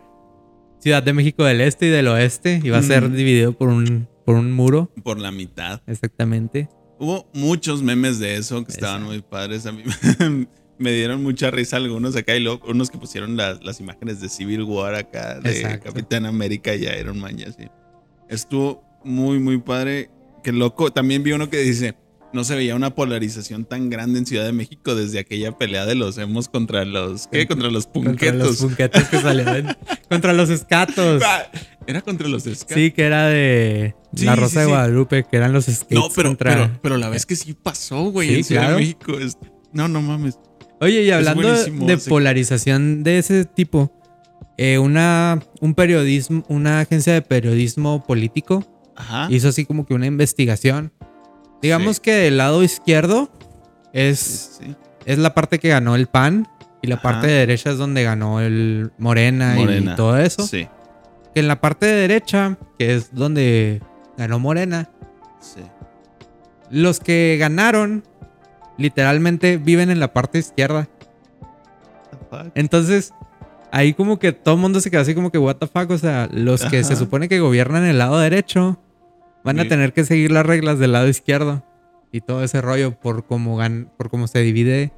Ciudad 0.80 1.02
de 1.02 1.12
México 1.12 1.44
del 1.44 1.60
Este 1.60 1.86
y 1.86 1.88
del 1.90 2.08
Oeste 2.08 2.60
y 2.62 2.70
va 2.70 2.78
a 2.78 2.82
ser 2.82 3.10
dividido 3.10 3.52
por 3.52 3.68
un, 3.68 4.06
por 4.24 4.36
un 4.36 4.52
muro. 4.52 4.90
Por 5.02 5.18
la 5.18 5.30
mitad. 5.30 5.80
Exactamente. 5.86 6.68
Hubo 6.98 7.26
muchos 7.32 7.82
memes 7.82 8.18
de 8.18 8.36
eso 8.36 8.64
que 8.64 8.72
estaban 8.72 9.02
muy 9.02 9.22
padres. 9.22 9.66
A 9.66 9.72
mí 9.72 9.82
me 10.78 10.92
dieron 10.92 11.22
mucha 11.22 11.50
risa 11.50 11.76
algunos 11.76 12.16
acá 12.16 12.36
y 12.36 12.40
luego 12.40 12.66
unos 12.68 12.90
que 12.90 12.98
pusieron 12.98 13.36
las, 13.36 13.64
las 13.64 13.80
imágenes 13.80 14.20
de 14.20 14.28
Civil 14.28 14.62
War 14.62 14.94
acá, 14.94 15.40
de 15.40 15.50
Exacto. 15.50 15.86
Capitán 15.86 16.26
América 16.26 16.74
y 16.74 16.84
Iron 16.84 17.18
Man 17.18 17.38
y 17.38 17.44
así. 17.44 17.68
Estuvo 18.28 18.82
muy, 19.04 19.38
muy 19.38 19.58
padre. 19.58 20.10
Qué 20.42 20.52
loco. 20.52 20.92
También 20.92 21.22
vi 21.22 21.32
uno 21.32 21.48
que 21.48 21.58
dice, 21.58 21.94
no 22.34 22.44
se 22.44 22.54
veía 22.56 22.74
una 22.74 22.94
polarización 22.94 23.64
tan 23.64 23.88
grande 23.88 24.18
en 24.18 24.26
Ciudad 24.26 24.44
de 24.44 24.52
México 24.52 24.94
desde 24.94 25.18
aquella 25.20 25.56
pelea 25.56 25.86
de 25.86 25.94
los 25.94 26.18
hemos 26.18 26.48
contra 26.48 26.84
los... 26.84 27.28
¿Qué? 27.28 27.46
Contra 27.46 27.70
los 27.70 27.86
Contra 27.86 28.10
los 28.10 28.18
punquetos. 28.18 28.56
punquetos 28.58 29.04
que 29.04 29.20
salieron. 29.20 29.76
contra 30.10 30.32
los 30.32 30.50
escatos. 30.50 31.22
Ah, 31.24 31.44
Era 31.86 32.02
contra 32.02 32.28
los 32.28 32.46
escatos. 32.46 32.74
Sí, 32.74 32.90
que 32.90 33.04
era 33.04 33.26
de 33.28 33.94
La 34.12 34.34
sí, 34.34 34.40
Rosa 34.40 34.60
de 34.60 34.66
sí. 34.66 34.70
Guadalupe, 34.72 35.24
que 35.30 35.36
eran 35.36 35.52
los 35.52 35.64
skates 35.66 35.86
No, 35.98 36.08
pero, 36.14 36.30
contra... 36.30 36.52
pero, 36.54 36.78
pero 36.82 36.96
la 36.98 37.08
vez 37.08 37.24
que 37.24 37.36
sí 37.36 37.54
pasó, 37.54 38.04
güey, 38.10 38.34
en 38.34 38.44
Ciudad 38.44 38.62
claro. 38.62 38.74
de 38.76 38.80
México. 38.82 39.18
es- 39.18 39.38
No, 39.72 39.88
no 39.88 40.02
mames. 40.02 40.38
Oye, 40.80 41.02
y 41.04 41.10
hablando 41.12 41.48
de 41.52 41.98
polarización 41.98 43.04
de 43.04 43.18
ese 43.18 43.44
tipo, 43.44 43.92
eh, 44.58 44.78
una, 44.78 45.40
un 45.60 45.74
periodismo, 45.74 46.44
una 46.48 46.80
agencia 46.80 47.12
de 47.12 47.22
periodismo 47.22 48.04
político 48.04 48.64
Ajá. 48.96 49.28
hizo 49.30 49.48
así 49.48 49.64
como 49.64 49.86
que 49.86 49.94
una 49.94 50.06
investigación. 50.06 50.92
Digamos 51.62 51.96
Sí. 51.96 52.02
que 52.02 52.12
del 52.12 52.36
lado 52.36 52.62
izquierdo 52.62 53.30
es, 53.92 54.58
Sí, 54.60 54.66
sí. 54.66 54.76
es 55.06 55.18
la 55.18 55.34
parte 55.34 55.58
que 55.58 55.68
ganó 55.68 55.94
el 55.94 56.06
PAN 56.06 56.46
y 56.82 56.86
la 56.88 56.96
Ajá. 56.96 57.02
parte 57.02 57.26
de 57.28 57.32
derecha 57.34 57.70
es 57.70 57.78
donde 57.78 58.02
ganó 58.02 58.40
el 58.40 58.92
Morena, 58.98 59.54
Morena. 59.56 59.92
y 59.92 59.96
todo 59.96 60.18
eso. 60.18 60.42
Sí, 60.46 60.68
Que 61.34 61.40
en 61.40 61.48
la 61.48 61.60
parte 61.60 61.86
de 61.86 61.92
derecha, 61.94 62.56
que 62.78 62.94
es 62.94 63.14
donde 63.14 63.82
ganó 64.16 64.38
Morena, 64.38 64.90
sí. 65.40 65.60
los 66.70 67.00
que 67.00 67.36
ganaron 67.40 68.04
literalmente 68.76 69.56
viven 69.56 69.90
en 69.90 70.00
la 70.00 70.12
parte 70.12 70.38
izquierda. 70.38 70.88
Entonces, 72.54 73.12
ahí 73.72 73.94
como 73.94 74.18
que 74.18 74.32
todo 74.32 74.56
el 74.56 74.60
mundo 74.60 74.80
se 74.80 74.90
queda 74.90 75.02
así 75.02 75.14
como 75.14 75.30
que, 75.30 75.38
what 75.38 75.56
the 75.56 75.66
fuck, 75.66 75.90
o 75.90 75.98
sea, 75.98 76.28
los 76.32 76.64
que 76.64 76.82
se 76.84 76.96
supone 76.96 77.28
que 77.28 77.40
gobiernan 77.40 77.84
el 77.84 77.98
lado 77.98 78.18
derecho 78.18 78.78
van 79.44 79.60
a 79.60 79.68
tener 79.68 79.92
que 79.92 80.04
seguir 80.04 80.30
las 80.32 80.44
reglas 80.46 80.78
del 80.78 80.92
lado 80.92 81.08
izquierdo 81.08 81.64
y 82.12 82.20
todo 82.20 82.42
ese 82.42 82.60
rollo 82.60 82.98
por 82.98 83.26
cómo, 83.26 83.56
gan 83.56 83.90
por 83.96 84.08
cómo 84.10 84.26
se 84.26 84.40
divide 84.40 84.92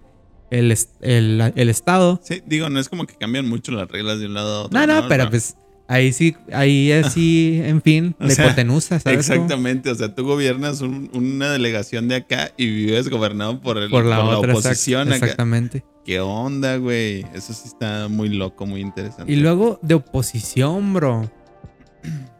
el, 0.51 0.75
el, 1.01 1.53
el 1.57 1.69
estado. 1.69 2.21
Sí, 2.23 2.43
digo, 2.47 2.69
no 2.71 2.79
es 2.79 2.89
como 2.89 3.07
que 3.07 3.15
cambian 3.17 3.49
mucho 3.49 3.73
las 3.73 3.89
reglas 3.89 4.21
de 4.21 4.27
un 4.27 4.35
lado 4.35 4.55
a 4.55 4.63
otro. 4.67 4.79
No, 4.79 4.87
no, 4.87 5.09
pero 5.09 5.29
pues 5.29 5.57
ahí 5.89 6.13
sí, 6.13 6.37
ahí 6.53 6.93
sí, 7.11 7.61
en 7.65 7.83
fin, 7.83 8.15
O 8.21 8.25
la 8.25 8.31
sea, 8.31 8.47
hipotenusa, 8.47 9.01
¿sabes? 9.01 9.27
cómo? 9.27 9.35
Exactamente, 9.35 9.91
o 9.91 9.95
sea, 9.95 10.15
tú 10.15 10.25
gobiernas 10.25 10.81
un- 10.83 11.11
una 11.15 11.51
delegación 11.51 12.07
de 12.09 12.17
acá 12.17 12.53
y 12.57 12.67
vives 12.69 13.09
gobernado 13.09 13.61
por, 13.61 13.79
el, 13.79 13.91
Por 13.91 14.05
la 14.05 14.23
otra, 14.25 14.53
exact- 14.53 14.59
oposición 14.67 15.09
acá. 15.09 15.17
exactamente. 15.25 15.85
¿Qué 16.05 16.21
onda, 16.21 16.77
güey? 16.77 17.27
Eso 17.35 17.53
sí 17.53 17.63
está 17.67 18.07
muy 18.09 18.29
loco, 18.29 18.65
muy 18.67 18.81
interesante. 18.81 19.33
Y 19.33 19.37
luego 19.37 19.81
de 19.83 19.95
oposición, 19.95 20.95
bro. 20.95 21.29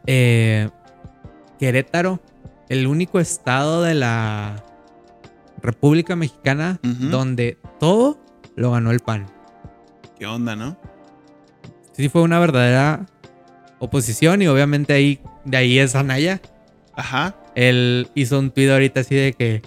Eh, 0.05 0.69
Querétaro, 1.59 2.19
el 2.69 2.87
único 2.87 3.19
estado 3.19 3.81
de 3.83 3.95
la 3.95 4.63
República 5.61 6.15
Mexicana 6.15 6.79
donde 6.83 7.57
todo 7.79 8.19
lo 8.55 8.71
ganó 8.71 8.91
el 8.91 8.99
PAN. 8.99 9.25
¿Qué 10.19 10.25
onda, 10.25 10.55
no? 10.55 10.77
Sí, 11.93 12.09
fue 12.09 12.21
una 12.21 12.39
verdadera 12.39 13.05
oposición 13.79 14.41
y 14.41 14.47
obviamente 14.47 14.93
ahí, 14.93 15.19
de 15.45 15.57
ahí 15.57 15.79
es 15.79 15.95
Anaya. 15.95 16.41
Ajá. 16.95 17.35
Él 17.55 18.09
hizo 18.15 18.39
un 18.39 18.51
tweet 18.51 18.71
ahorita 18.71 18.99
así 19.01 19.15
de 19.15 19.33
que 19.33 19.61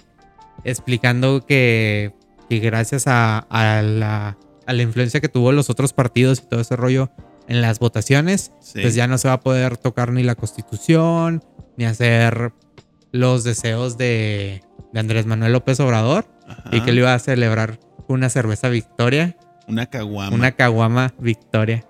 explicando 0.63 1.45
que, 1.45 2.13
que 2.49 2.59
gracias 2.59 3.07
a, 3.07 3.39
a 3.39 3.81
la, 3.81 4.37
a 4.65 4.73
la 4.73 4.81
influencia 4.81 5.19
que 5.21 5.29
tuvo 5.29 5.51
los 5.51 5.69
otros 5.69 5.93
partidos 5.93 6.39
y 6.39 6.47
todo 6.49 6.61
ese 6.61 6.75
rollo 6.75 7.09
en 7.47 7.61
las 7.61 7.79
votaciones, 7.79 8.51
Sí. 8.61 8.81
pues 8.81 8.95
ya 8.95 9.07
no 9.07 9.17
se 9.17 9.27
va 9.27 9.35
a 9.35 9.39
poder 9.41 9.75
tocar 9.77 10.11
ni 10.13 10.23
la 10.23 10.35
constitución, 10.35 11.43
ni 11.77 11.85
hacer 11.85 12.53
los 13.11 13.43
deseos 13.43 13.97
de, 13.97 14.63
de 14.93 14.99
Andrés 14.99 15.25
Manuel 15.25 15.53
López 15.53 15.79
Obrador 15.79 16.25
Ajá. 16.47 16.69
y 16.71 16.81
que 16.81 16.91
le 16.91 17.01
iba 17.01 17.13
a 17.13 17.19
celebrar 17.19 17.79
una 18.07 18.29
cerveza 18.29 18.69
Victoria, 18.69 19.37
Una 19.67 19.85
caguama. 19.85 20.35
una 20.35 20.51
caguama 20.53 21.13
Victoria. 21.19 21.85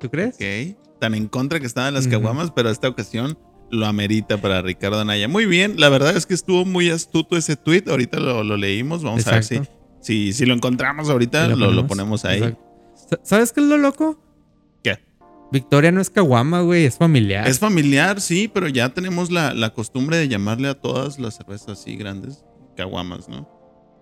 ¿Tú 0.00 0.10
crees? 0.10 0.34
Ok. 0.34 0.76
Tan 1.00 1.14
en 1.14 1.28
contra 1.28 1.60
que 1.60 1.66
estaban 1.66 1.94
las 1.94 2.06
caguamas, 2.08 2.50
pero 2.50 2.70
esta 2.70 2.88
ocasión 2.88 3.38
lo 3.70 3.86
amerita 3.86 4.38
para 4.38 4.62
Ricardo 4.62 5.00
Anaya. 5.00 5.28
Muy 5.28 5.46
bien, 5.46 5.74
la 5.78 5.88
verdad 5.88 6.16
es 6.16 6.26
que 6.26 6.34
estuvo 6.34 6.64
muy 6.64 6.90
astuto 6.90 7.36
ese 7.36 7.56
tweet. 7.56 7.84
Ahorita 7.88 8.20
lo, 8.20 8.44
lo 8.44 8.56
leímos. 8.56 9.02
Vamos 9.02 9.26
a 9.26 9.32
ver 9.32 9.44
si, 9.44 9.60
si, 10.00 10.32
si 10.32 10.46
lo 10.46 10.54
encontramos 10.54 11.10
ahorita, 11.10 11.48
lo, 11.48 11.72
lo 11.72 11.86
ponemos 11.86 12.24
ahí. 12.24 12.38
Exacto. 12.42 13.20
¿Sabes 13.22 13.52
qué 13.52 13.60
es 13.60 13.66
lo 13.66 13.76
loco? 13.76 14.18
Victoria 15.54 15.92
no 15.92 16.00
es 16.00 16.10
caguama, 16.10 16.62
güey, 16.62 16.84
es 16.84 16.96
familiar. 16.96 17.46
Es 17.46 17.60
familiar, 17.60 18.20
sí, 18.20 18.50
pero 18.52 18.66
ya 18.66 18.88
tenemos 18.88 19.30
la, 19.30 19.54
la 19.54 19.70
costumbre 19.72 20.16
de 20.16 20.26
llamarle 20.26 20.66
a 20.66 20.74
todas 20.74 21.20
las 21.20 21.36
cervezas 21.36 21.80
así 21.80 21.94
grandes 21.94 22.44
caguamas, 22.76 23.28
¿no? 23.28 23.48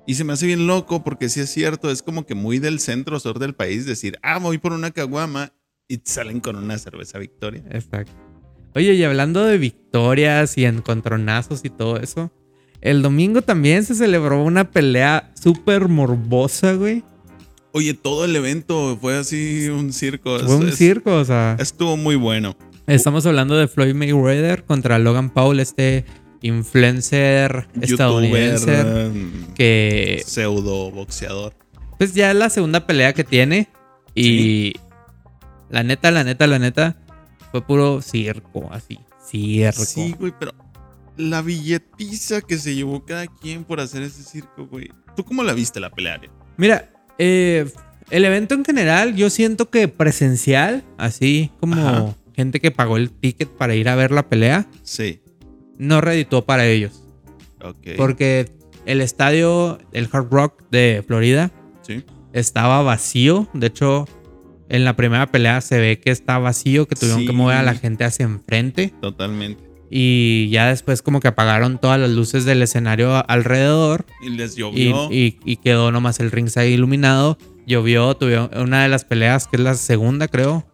Y 0.06 0.14
se 0.14 0.24
me 0.24 0.32
hace 0.32 0.46
bien 0.46 0.66
loco 0.66 1.04
porque 1.04 1.28
sí 1.28 1.40
es 1.40 1.50
cierto, 1.50 1.90
es 1.90 2.02
como 2.02 2.24
que 2.24 2.34
muy 2.34 2.58
del 2.58 2.80
centro 2.80 3.20
sur 3.20 3.38
del 3.38 3.54
país 3.54 3.84
decir, 3.84 4.18
ah, 4.22 4.38
voy 4.38 4.56
por 4.56 4.72
una 4.72 4.92
caguama 4.92 5.52
y 5.86 6.00
salen 6.04 6.40
con 6.40 6.56
una 6.56 6.78
cerveza 6.78 7.18
Victoria. 7.18 7.62
Exacto. 7.70 8.12
Oye, 8.74 8.94
y 8.94 9.04
hablando 9.04 9.44
de 9.44 9.58
victorias 9.58 10.56
y 10.56 10.64
encontronazos 10.64 11.66
y 11.66 11.68
todo 11.68 11.98
eso, 12.00 12.32
el 12.80 13.02
domingo 13.02 13.42
también 13.42 13.84
se 13.84 13.94
celebró 13.94 14.42
una 14.42 14.70
pelea 14.70 15.30
súper 15.34 15.88
morbosa, 15.88 16.72
güey. 16.72 17.04
Oye, 17.72 17.94
todo 17.94 18.24
el 18.26 18.36
evento 18.36 18.98
fue 19.00 19.16
así 19.16 19.68
un 19.68 19.92
circo. 19.92 20.38
Fue 20.40 20.56
un 20.56 20.68
Es- 20.68 20.76
circo, 20.76 21.14
o 21.16 21.24
sea. 21.24 21.56
Estuvo 21.58 21.96
muy 21.96 22.16
bueno. 22.16 22.56
Estamos 22.86 23.24
hablando 23.26 23.56
de 23.56 23.68
Floyd 23.68 23.94
Mayweather 23.94 24.64
contra 24.64 24.98
Logan 24.98 25.30
Paul, 25.30 25.60
este 25.60 26.04
influencer 26.42 27.68
estadounidense 27.80 28.76
Youtuber, 28.76 29.08
mm, 29.10 29.54
que 29.54 30.22
pseudo 30.26 30.90
boxeador. 30.90 31.54
pues 31.98 32.14
ya 32.14 32.30
es 32.32 32.36
la 32.36 32.50
segunda 32.50 32.84
pelea 32.86 33.12
que 33.12 33.22
tiene 33.24 33.68
y 34.14 34.72
la 35.70 35.84
neta, 35.84 36.10
la 36.10 36.24
neta, 36.24 36.46
la 36.48 36.58
neta 36.58 36.96
fue 37.52 37.64
puro 37.64 38.02
circo, 38.02 38.68
así, 38.72 38.98
circo. 39.24 39.84
Sí, 39.84 40.14
güey, 40.18 40.32
pero 40.38 40.52
la 41.16 41.42
billetiza 41.42 42.40
que 42.40 42.58
se 42.58 42.74
llevó 42.74 43.04
cada 43.04 43.26
quien 43.28 43.62
por 43.64 43.78
hacer 43.80 44.02
ese 44.02 44.22
circo, 44.24 44.66
güey. 44.66 44.90
¿Tú 45.16 45.24
cómo 45.24 45.44
la 45.44 45.52
viste 45.52 45.78
la 45.78 45.90
pelea? 45.90 46.14
Ariel? 46.14 46.32
Mira, 46.56 46.91
eh, 47.18 47.66
el 48.10 48.24
evento 48.24 48.54
en 48.54 48.64
general, 48.64 49.14
yo 49.16 49.30
siento 49.30 49.70
que 49.70 49.88
presencial, 49.88 50.82
así 50.98 51.50
como 51.60 51.74
Ajá. 51.74 52.14
gente 52.34 52.60
que 52.60 52.70
pagó 52.70 52.96
el 52.96 53.10
ticket 53.10 53.48
para 53.48 53.74
ir 53.74 53.88
a 53.88 53.94
ver 53.94 54.10
la 54.10 54.28
pelea, 54.28 54.66
Sí, 54.82 55.20
no 55.78 56.00
reditó 56.00 56.44
para 56.44 56.66
ellos. 56.66 57.02
Porque 57.96 58.50
el 58.86 59.00
estadio, 59.00 59.78
el 59.92 60.08
Hard 60.12 60.28
Rock 60.30 60.64
de 60.70 61.04
Florida, 61.06 61.50
Sí, 61.82 62.04
estaba 62.32 62.82
vacío. 62.82 63.48
De 63.54 63.68
hecho, 63.68 64.06
en 64.68 64.84
la 64.84 64.94
primera 64.96 65.26
pelea 65.30 65.60
se 65.60 65.78
ve 65.78 65.98
que 66.00 66.10
está 66.10 66.38
vacío, 66.38 66.86
que 66.88 66.96
tuvieron 66.96 67.20
Sí. 67.20 67.26
que 67.26 67.32
mover 67.32 67.56
a 67.56 67.62
la 67.62 67.74
gente 67.74 68.04
hacia 68.04 68.24
enfrente. 68.24 68.92
totalmente. 69.00 69.62
Y 69.94 70.48
ya 70.50 70.68
después 70.68 71.02
como 71.02 71.20
que 71.20 71.28
apagaron 71.28 71.76
todas 71.78 72.00
las 72.00 72.08
luces 72.10 72.46
del 72.46 72.62
escenario 72.62 73.28
alrededor. 73.28 74.06
Y 74.22 74.30
les 74.30 74.56
llovió. 74.56 75.12
y- 75.12 75.38
y 75.44 75.56
quedó 75.56 75.92
nomás 75.92 76.18
el 76.20 76.30
ringside 76.30 76.70
iluminado. 76.70 77.36
Llovió, 77.66 78.14
tuvieron 78.16 78.48
una 78.56 78.82
de 78.82 78.88
las 78.88 79.04
peleas, 79.04 79.46
que 79.46 79.56
es 79.56 79.62
la 79.62 79.74
segunda 79.74 80.28
creo, 80.28 80.66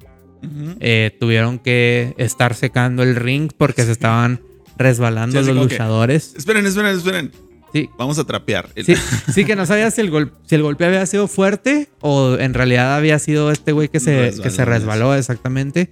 eh, 0.78 1.16
tuvieron 1.18 1.58
que 1.58 2.14
estar 2.16 2.54
secando 2.54 3.02
el 3.02 3.16
ring 3.16 3.50
porque 3.56 3.82
se 3.82 3.90
estaban 3.92 4.40
resbalando 4.76 5.40
Sí, 5.42 5.46
los 5.52 5.56
que- 5.66 5.72
luchadores. 5.74 6.34
Esperen, 6.36 6.64
esperen, 6.64 6.96
esperen. 6.96 7.32
Sí, 7.72 7.90
Vamos 7.98 8.18
a 8.18 8.24
trapear. 8.24 8.70
sí, 8.82 8.94
sí 9.34 9.44
que 9.44 9.54
no 9.56 9.66
sabía 9.66 9.90
si 9.90 10.00
el, 10.00 10.10
gol- 10.10 10.32
si 10.46 10.54
el 10.54 10.62
golpe 10.62 10.84
había 10.86 11.04
sido 11.06 11.26
fuerte 11.28 11.88
o 12.00 12.36
en 12.38 12.54
realidad 12.54 12.94
había 12.96 13.18
sido 13.18 13.50
este 13.50 13.72
güey 13.72 13.88
que 13.88 13.98
se, 14.00 14.32
que 14.42 14.48
se 14.50 14.64
resbaló 14.64 15.14
exactamente. 15.14 15.90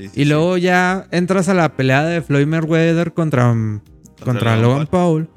Sí, 0.00 0.08
sí, 0.08 0.20
Y 0.20 0.24
sí. 0.24 0.30
luego 0.30 0.56
ya 0.56 1.06
entras 1.10 1.48
a 1.48 1.54
la 1.54 1.76
pelea 1.76 2.02
de 2.04 2.22
Floyd 2.22 2.46
Mayweather 2.46 3.12
contra, 3.12 3.54
contra, 4.24 4.56
Logan 4.56 4.62
Logan 4.62 4.86
Paul. 4.86 5.28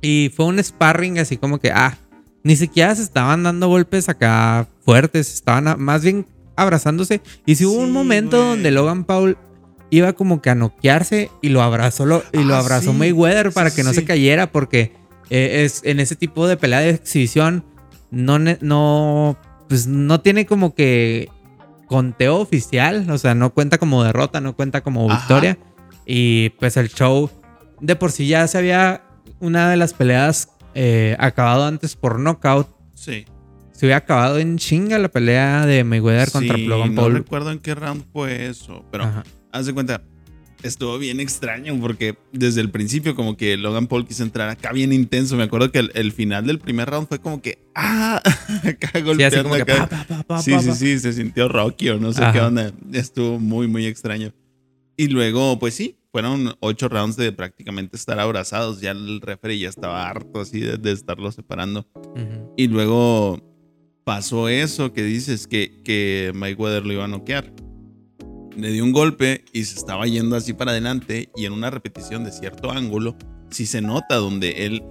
Y 0.00 0.30
fue 0.36 0.46
un 0.46 0.62
sparring 0.62 1.18
así 1.18 1.36
como 1.36 1.58
que, 1.58 1.70
ah, 1.72 1.96
ni 2.42 2.56
siquiera 2.56 2.94
se 2.94 3.02
estaban 3.02 3.42
dando 3.42 3.68
golpes 3.68 4.08
acá 4.08 4.68
fuertes, 4.84 5.32
estaban 5.32 5.66
a- 5.68 5.76
más 5.76 6.02
bien 6.02 6.26
abrazándose. 6.56 7.20
Y 7.46 7.54
si 7.56 7.64
hubo 7.64 7.78
un 7.78 7.90
momento 7.90 8.36
donde 8.36 8.70
Logan 8.70 9.04
Paul 9.04 9.38
iba 9.90 10.12
como 10.12 10.42
que 10.42 10.50
a 10.50 10.54
noquearse 10.54 11.30
y 11.40 11.48
lo 11.48 11.62
abrazó, 11.62 12.04
lo- 12.04 12.22
y 12.32 12.44
lo 12.44 12.54
Ah, 12.54 12.58
abrazó. 12.60 12.92
Mayweather 12.92 13.50
para 13.52 13.70
que 13.70 13.82
no 13.82 13.92
se 13.94 14.04
cayera 14.04 14.52
porque 14.52 14.92
eh, 15.30 15.62
es, 15.64 15.80
en 15.84 16.00
ese 16.00 16.16
tipo 16.16 16.46
de 16.46 16.56
pelea 16.58 16.80
de 16.80 16.90
exhibición 16.90 17.64
no, 18.10 18.38
no, 18.38 19.38
pues 19.68 19.86
no 19.86 20.20
tiene 20.20 20.44
como 20.44 20.74
que 20.74 21.30
conteo 21.86 22.38
oficial, 22.38 23.08
o 23.10 23.18
sea, 23.18 23.34
no 23.34 23.50
cuenta 23.54 23.78
como 23.78 24.02
derrota, 24.04 24.40
no 24.40 24.54
cuenta 24.56 24.82
como 24.82 25.10
Ajá. 25.10 25.18
victoria. 25.20 25.58
Y 26.06 26.50
pues 26.58 26.76
el 26.76 26.88
show 26.90 27.30
de 27.80 27.96
por 27.96 28.12
sí 28.12 28.26
ya 28.26 28.46
se 28.46 28.58
había 28.58 29.02
una 29.40 29.70
de 29.70 29.76
las 29.76 29.92
peleas 29.94 30.48
eh, 30.74 31.16
acabado 31.18 31.64
antes 31.66 31.96
por 31.96 32.18
knockout. 32.18 32.68
Sí. 32.94 33.24
Se 33.72 33.86
hubiera 33.86 33.98
acabado 33.98 34.38
en 34.38 34.56
chinga 34.58 34.98
la 34.98 35.08
pelea 35.08 35.66
de 35.66 35.82
Mayweather 35.84 36.30
contra 36.30 36.56
Sí, 36.56 36.66
Logan 36.66 36.94
no 36.94 37.02
Paul. 37.02 37.14
recuerdo 37.14 37.50
en 37.50 37.58
qué 37.58 37.74
round 37.74 38.04
fue 38.12 38.46
eso, 38.46 38.84
pero 38.90 39.10
haz 39.52 39.66
de 39.66 39.74
cuenta, 39.74 40.02
estuvo 40.64 40.98
bien 40.98 41.20
extraño 41.20 41.78
porque 41.80 42.16
desde 42.32 42.60
el 42.60 42.70
principio 42.70 43.14
como 43.14 43.36
que 43.36 43.56
Logan 43.56 43.86
Paul 43.86 44.06
quiso 44.06 44.22
entrar 44.22 44.48
acá 44.48 44.72
bien 44.72 44.92
intenso. 44.92 45.36
Me 45.36 45.44
acuerdo 45.44 45.70
que 45.70 45.78
el, 45.78 45.90
el 45.94 46.12
final 46.12 46.46
del 46.46 46.58
primer 46.58 46.88
round 46.90 47.06
fue 47.08 47.20
como 47.20 47.40
que, 47.40 47.58
ah, 47.74 48.20
acá 48.64 48.90
Sí, 48.94 49.02
golpeando 49.02 49.36
así 49.36 49.42
como 49.42 49.54
que 49.56 49.62
acá. 49.62 49.88
pa, 49.88 50.04
pa, 50.04 50.22
pa, 50.24 50.42
sí, 50.42 50.52
sí, 50.60 50.72
sí, 50.72 50.98
se 50.98 51.12
sintió 51.12 51.48
Rocky 51.48 51.90
o 51.90 52.00
no 52.00 52.12
sé 52.12 52.22
Ajá. 52.24 52.32
qué 52.32 52.40
onda. 52.40 52.72
Estuvo 52.92 53.38
muy, 53.38 53.68
muy 53.68 53.86
extraño. 53.86 54.32
Y 54.96 55.08
luego, 55.08 55.58
pues 55.58 55.74
sí, 55.74 55.96
fueron 56.12 56.54
ocho 56.60 56.88
rounds 56.88 57.16
de 57.16 57.32
prácticamente 57.32 57.96
estar 57.96 58.18
abrazados. 58.18 58.80
Ya 58.80 58.92
el 58.92 59.20
referee 59.20 59.58
ya 59.58 59.68
estaba 59.68 60.08
harto 60.08 60.40
así 60.40 60.60
de, 60.60 60.76
de 60.78 60.92
estarlos 60.92 61.34
separando. 61.34 61.86
Ujú. 61.94 62.52
Y 62.56 62.68
luego 62.68 63.42
pasó 64.04 64.48
eso 64.48 64.92
que 64.92 65.02
dices 65.02 65.46
que, 65.46 65.80
que 65.84 66.30
Mayweather 66.34 66.86
lo 66.86 66.92
iba 66.92 67.04
a 67.04 67.08
noquear. 67.08 67.52
Le 68.56 68.70
dio 68.70 68.84
un 68.84 68.92
golpe 68.92 69.44
y 69.52 69.64
se 69.64 69.76
estaba 69.76 70.06
yendo 70.06 70.36
así 70.36 70.52
para 70.52 70.70
adelante 70.70 71.30
y 71.36 71.44
en 71.46 71.52
una 71.52 71.70
repetición 71.70 72.24
de 72.24 72.32
cierto 72.32 72.70
ángulo, 72.70 73.16
sí 73.50 73.66
se 73.66 73.80
nota 73.80 74.16
donde 74.16 74.66
él 74.66 74.82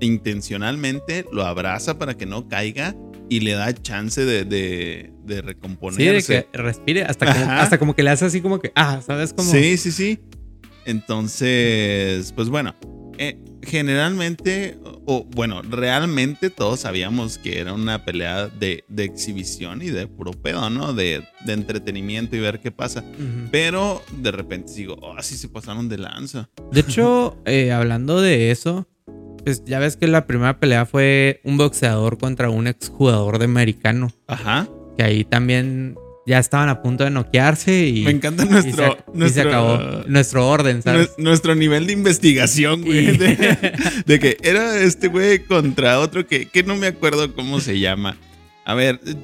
intencionalmente 0.00 1.24
lo 1.32 1.44
abraza 1.44 1.98
para 1.98 2.14
que 2.14 2.26
no 2.26 2.48
caiga 2.48 2.94
y 3.28 3.40
le 3.40 3.52
da 3.52 3.72
chance 3.74 4.24
de, 4.24 4.44
de, 4.44 5.12
de 5.24 5.34
Sí, 5.34 5.34
de 5.34 5.42
recomponerse. 5.42 6.46
que 6.52 6.58
respire. 6.58 7.02
Hasta 7.04 7.32
como, 7.32 7.50
hasta 7.52 7.78
como 7.78 7.94
que 7.94 8.02
le 8.02 8.10
hace 8.10 8.24
así 8.26 8.40
como 8.40 8.58
que, 8.60 8.72
ah, 8.74 9.00
¿sabes 9.04 9.32
cómo? 9.32 9.50
Sí, 9.50 9.76
sí, 9.76 9.90
sí. 9.92 10.20
Entonces, 10.84 12.32
pues 12.32 12.48
bueno, 12.48 12.74
eh, 13.18 13.38
generalmente, 13.62 14.78
o 15.06 15.24
bueno, 15.24 15.62
realmente 15.62 16.50
todos 16.50 16.80
sabíamos 16.80 17.38
que 17.38 17.58
era 17.60 17.72
una 17.72 18.04
pelea 18.04 18.48
de, 18.48 18.84
de 18.88 19.04
exhibición 19.04 19.82
y 19.82 19.90
de 19.90 20.06
puro 20.06 20.32
pedo, 20.32 20.70
¿no? 20.70 20.92
De, 20.92 21.22
de 21.44 21.52
entretenimiento 21.52 22.36
y 22.36 22.40
ver 22.40 22.60
qué 22.60 22.70
pasa. 22.70 23.04
Pero 23.50 24.02
de 24.16 24.30
repente 24.30 24.72
digo, 24.74 24.96
oh, 25.00 25.14
así 25.16 25.36
se 25.36 25.48
pasaron 25.48 25.88
de 25.88 25.98
lanza. 25.98 26.48
De 26.72 26.80
hecho, 26.80 27.36
eh, 27.44 27.72
hablando 27.72 28.20
de 28.20 28.50
eso, 28.50 28.88
pues 29.44 29.64
ya 29.64 29.78
ves 29.78 29.96
que 29.96 30.06
la 30.06 30.26
primera 30.26 30.58
pelea 30.58 30.86
fue 30.86 31.40
un 31.44 31.56
boxeador 31.56 32.18
contra 32.18 32.50
un 32.50 32.66
exjugador 32.66 33.38
de 33.38 33.44
americano. 33.44 34.12
Ajá. 34.26 34.68
Que 34.96 35.04
ahí 35.04 35.24
también 35.24 35.96
ya 36.26 36.38
estaban 36.40 36.68
a 36.68 36.82
punto 36.82 37.04
de 37.04 37.10
noquearse 37.10 37.86
y, 37.86 38.02
Me 38.04 38.10
encanta 38.10 38.44
y 38.44 38.48
nuestro, 38.48 38.96
se, 39.16 39.24
y 39.26 39.28
se 39.30 39.40
acabó 39.42 39.78
nuestro 40.06 40.48
orden, 40.48 40.82
¿sabes? 40.82 41.10
nue- 41.10 41.22
nuestro 41.22 41.54
nivel 41.54 41.86
de 41.86 41.92
investigación, 41.92 42.82
güey. 42.82 43.10
Y- 43.10 43.16
De, 43.16 43.72
de 44.06 44.18
que 44.18 44.36
era 44.42 44.76
este 44.82 45.08
güey 45.08 45.38
contra 45.44 46.00
otro 46.00 46.26
que, 46.26 46.46
que 46.48 46.62
no 46.62 46.74
me 46.76 46.88
acuerdo 46.88 47.32
cómo 47.34 47.60
se 47.60 47.78
llama. 47.78 48.16
A 48.64 48.74
ver, 48.74 49.00
eh, 49.06 49.14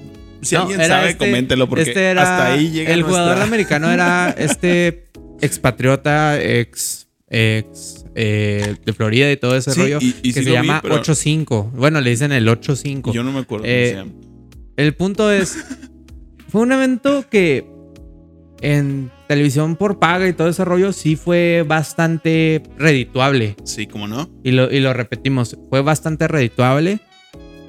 si 0.43 0.55
No, 0.55 0.63
alguien 0.63 0.81
sabe, 0.87 1.11
este- 1.11 1.27
coméntelo 1.27 1.69
porque 1.69 1.83
este 1.83 2.05
era- 2.05 2.23
hasta 2.23 2.53
ahí 2.55 2.71
llega 2.71 2.93
El 2.95 3.03
jugador 3.03 3.39
americano 3.43 3.91
era 3.91 4.31
este 4.39 5.09
expatriota, 5.41 6.41
ex, 6.43 7.09
ex 7.29 8.05
eh, 8.15 8.77
de 8.85 8.93
Florida 8.93 9.31
y 9.33 9.37
todo 9.37 9.57
ese 9.57 9.73
Sí, 9.73 9.81
rollo. 9.81 9.99
y- 10.01 10.15
y 10.23 10.33
que 10.33 10.41
sí 10.41 10.45
se 10.45 10.51
vi, 10.51 10.53
llama 10.53 10.81
pero- 10.83 10.97
8-5. 11.03 11.71
Bueno, 11.73 12.01
le 12.01 12.11
dicen 12.11 12.31
el 12.33 12.47
8-5. 12.49 13.13
Yo 13.13 13.23
no 13.25 13.33
me 13.33 13.41
acuerdo 13.41 13.65
Eh, 13.67 13.95
cómo 13.97 14.05
se 14.05 14.11
llama. 14.11 14.27
El 14.77 14.95
punto 14.95 15.31
es, 15.33 15.57
fue 16.53 16.61
un 16.61 16.73
evento 16.73 17.25
que 17.31 17.67
en 18.61 19.11
televisión 19.27 19.75
por 19.75 19.99
paga 19.99 20.29
y 20.29 20.35
todo 20.35 20.49
ese 20.49 20.67
rollo 20.67 20.93
sí 20.93 21.17
fue 21.17 21.65
bastante 21.67 22.63
redituable. 22.77 23.57
Sí, 23.65 23.87
¿cómo 23.87 24.07
no? 24.07 24.29
Y 24.45 24.51
lo, 24.51 24.71
y 24.71 24.81
lo 24.81 24.93
repetimos, 24.93 25.57
fue 25.71 25.81
bastante 25.81 26.29
redituable, 26.29 27.01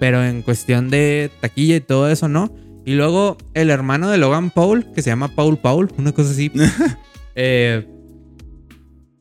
pero 0.01 0.21
en 0.21 0.41
cuestión 0.41 0.89
de 0.89 1.31
taquilla 1.39 1.77
y 1.77 1.79
todo 1.79 2.09
eso, 2.09 2.27
¿no? 2.27 2.53
Y 2.85 2.95
luego 2.95 3.37
el 3.53 3.69
hermano 3.69 4.09
de 4.09 4.17
Logan 4.17 4.51
Paul, 4.51 4.91
que 4.93 5.01
se 5.01 5.11
llama 5.11 5.29
Paul 5.29 5.57
Paul, 5.59 5.89
una 5.97 6.11
cosa 6.11 6.31
así, 6.31 6.51
eh, 7.35 7.87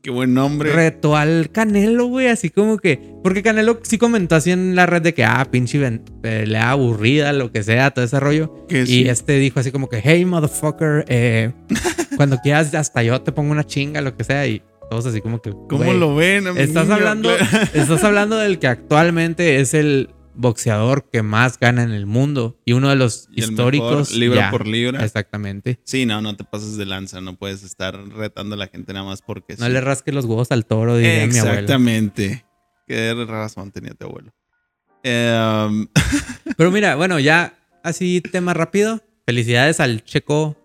Qué 0.03 0.11
buen 0.11 0.33
nombre. 0.33 0.69
retó 0.73 1.15
al 1.15 1.49
Canelo, 1.49 2.07
güey, 2.07 2.27
así 2.27 2.49
como 2.49 2.77
que. 2.77 2.99
Porque 3.23 3.41
Canelo 3.41 3.79
sí 3.83 3.97
comentó 3.97 4.35
así 4.35 4.51
en 4.51 4.75
la 4.75 4.85
red 4.85 5.01
de 5.01 5.13
que, 5.13 5.23
ah, 5.23 5.47
pinche 5.49 5.79
pelea 6.21 6.71
aburrida, 6.71 7.31
lo 7.31 7.53
que 7.53 7.63
sea, 7.63 7.91
todo 7.91 8.03
ese 8.03 8.19
rollo. 8.19 8.67
Y 8.69 8.85
sí. 8.85 9.07
este 9.07 9.39
dijo 9.39 9.61
así 9.61 9.71
como 9.71 9.87
que, 9.87 10.01
hey, 10.03 10.25
motherfucker, 10.25 11.05
eh, 11.07 11.53
cuando 12.17 12.37
quieras, 12.39 12.75
hasta 12.75 13.01
yo 13.01 13.21
te 13.21 13.31
pongo 13.31 13.53
una 13.53 13.63
chinga, 13.63 14.01
lo 14.01 14.17
que 14.17 14.25
sea. 14.25 14.45
Y 14.45 14.61
todos 14.89 15.05
así 15.05 15.21
como 15.21 15.41
que. 15.41 15.51
¿Cómo 15.69 15.93
lo 15.93 16.13
ven? 16.15 16.47
a 16.47 16.53
mi 16.53 16.59
Estás 16.59 16.89
hablando, 16.89 17.33
estás 17.73 18.03
hablando 18.03 18.35
del 18.35 18.59
que 18.59 18.67
actualmente 18.67 19.61
es 19.61 19.73
el 19.73 20.09
boxeador 20.35 21.09
que 21.11 21.21
más 21.23 21.59
gana 21.59 21.83
en 21.83 21.91
el 21.91 22.05
mundo 22.05 22.57
y 22.65 22.73
uno 22.73 22.89
de 22.89 22.95
los 22.95 23.27
Y 23.31 23.41
históricos. 23.41 24.09
mejor 24.09 24.17
libra 24.17 24.41
ya. 24.41 24.51
por 24.51 24.67
libra. 24.67 25.03
Exactamente. 25.03 25.79
Sí, 25.83 26.05
no, 26.05 26.21
no 26.21 26.35
te 26.35 26.43
pases 26.43 26.77
de 26.77 26.85
lanza. 26.85 27.21
No 27.21 27.35
puedes 27.35 27.63
estar 27.63 27.95
retando 28.09 28.55
a 28.55 28.57
la 28.57 28.67
gente 28.67 28.93
nada 28.93 29.05
más 29.05 29.21
porque 29.21 29.55
No 29.57 29.65
sí. 29.65 29.71
le 29.71 29.81
rasques 29.81 30.13
los 30.13 30.25
huevos 30.25 30.51
al 30.51 30.65
toro, 30.65 30.97
diría 30.97 31.27
mi 31.27 31.37
abuela. 31.37 31.51
Exactamente. 31.59 32.45
Qué 32.87 33.13
razón 33.27 33.71
tenía 33.71 33.93
tu 33.93 34.05
abuelo. 34.05 34.33
Em, 35.03 35.87
Pero 36.57 36.71
mira, 36.71 36.95
bueno, 36.95 37.19
ya 37.19 37.57
así 37.83 38.21
tema 38.21 38.53
rápido. 38.53 39.01
Felicidades 39.25 39.79
al 39.79 40.03
Checo 40.03 40.57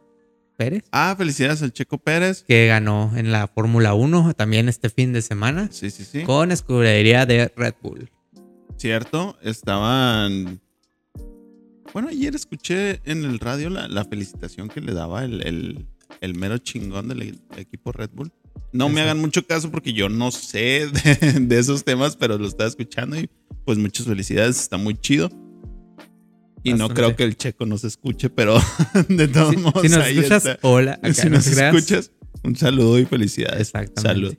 Pérez, 0.57 0.83
ah, 0.91 1.15
felicidades 1.17 1.63
al 1.63 1.73
Checo 1.73 1.99
Pérez. 1.99 2.43
que 2.49 2.67
ganó 2.67 3.13
en 3.17 3.31
la 3.31 3.47
Fórmula 3.47 3.95
1 3.95 4.35
también 4.35 4.69
este 4.69 4.91
fin 4.91 5.13
de 5.13 5.23
semana 5.23 5.69
Sí, 5.71 5.91
sí, 5.91 6.05
sí. 6.05 6.25
con 6.25 6.51
escudería 6.51 7.25
de 7.27 7.53
Red 7.57 7.75
Bull. 7.81 8.11
Cierto, 8.79 9.37
estaban. 9.43 10.61
Bueno, 11.93 12.09
ayer 12.09 12.35
escuché 12.35 13.01
en 13.05 13.25
el 13.25 13.39
radio 13.41 13.71
la, 13.71 13.89
la 13.89 14.05
felicitación 14.05 14.69
que 14.69 14.81
le 14.81 14.93
daba 14.93 15.25
el, 15.25 15.47
el- 15.47 15.87
el 16.21 16.35
mero 16.35 16.59
chingón 16.59 17.09
del 17.09 17.23
e- 17.23 17.35
equipo 17.57 17.93
Red 17.93 18.11
Bull. 18.15 18.33
No 18.73 18.89
me 18.89 19.01
hagan 19.01 19.19
mucho 19.21 19.47
caso 19.47 19.71
porque 19.71 19.93
yo 19.93 20.09
no 20.09 20.31
sé 20.31 20.89
de, 21.21 21.41
de 21.41 21.59
esos 21.59 21.85
temas, 21.85 22.17
pero 22.17 22.39
lo 22.39 22.47
estaba 22.49 22.69
escuchando 22.69 23.19
y 23.19 23.29
pues 23.65 23.79
muchas 23.79 24.07
felicidades, 24.07 24.59
está 24.61 24.77
muy 24.79 24.95
chido. 24.97 25.31
Y 26.65 26.75
no 26.75 26.89
creo 26.89 27.15
que 27.17 27.25
el 27.25 27.37
checo 27.37 27.67
nos 27.67 27.85
escuche, 27.85 28.31
pero 28.31 28.59
de 29.09 29.29
todos 29.29 29.51
Si, 29.51 29.57
modos. 29.59 29.83
si 29.83 29.89
nos 29.89 29.99
ahí 29.99 30.19
escuchas, 30.19 30.47
está. 30.47 30.69
hola. 30.69 30.93
acá, 30.95 31.15
si 31.15 31.29
no 31.29 31.37
nos 31.37 31.47
escuchas, 31.47 32.11
un 32.43 32.57
saludo 32.57 32.99
y 32.99 33.05
felicidades. 33.07 33.61
Exactamente. 33.61 34.03
Salud. 34.03 34.35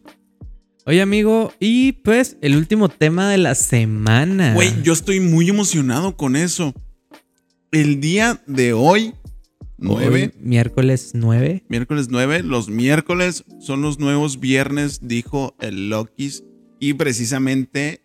Oye, 0.89 1.03
amigo, 1.03 1.53
y 1.59 1.91
pues 1.91 2.37
el 2.41 2.55
último 2.55 2.89
tema 2.89 3.29
de 3.29 3.37
la 3.37 3.53
semana. 3.53 4.55
Güey, 4.55 4.81
yo 4.81 4.91
estoy 4.91 5.19
muy 5.19 5.47
emocionado 5.47 6.17
con 6.17 6.35
eso. 6.35 6.73
El 7.71 8.01
día 8.01 8.41
de 8.47 8.73
hoy, 8.73 9.13
9, 9.77 10.07
Hoy, 10.09 10.31
miércoles 10.39 11.11
9. 11.13 11.63
miércoles 11.69 12.07
9, 12.09 12.41
los 12.41 12.69
miércoles 12.69 13.45
son 13.59 13.83
los 13.83 13.99
nuevos 13.99 14.39
viernes, 14.39 15.01
dijo 15.03 15.55
el 15.59 15.91
Lokis. 15.91 16.43
Y 16.79 16.95
precisamente 16.95 18.01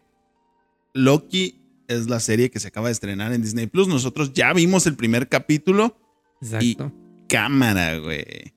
Loki 0.92 1.62
es 1.88 2.10
la 2.10 2.20
serie 2.20 2.50
que 2.50 2.60
se 2.60 2.68
acaba 2.68 2.88
de 2.88 2.92
estrenar 2.92 3.32
en 3.32 3.40
Disney 3.40 3.66
Plus. 3.66 3.88
Nosotros 3.88 4.34
ya 4.34 4.52
vimos 4.52 4.86
el 4.86 4.94
primer 4.94 5.30
capítulo. 5.30 5.96
Exacto. 6.42 6.92
Cámara, 7.30 7.96
güey. 7.96 8.52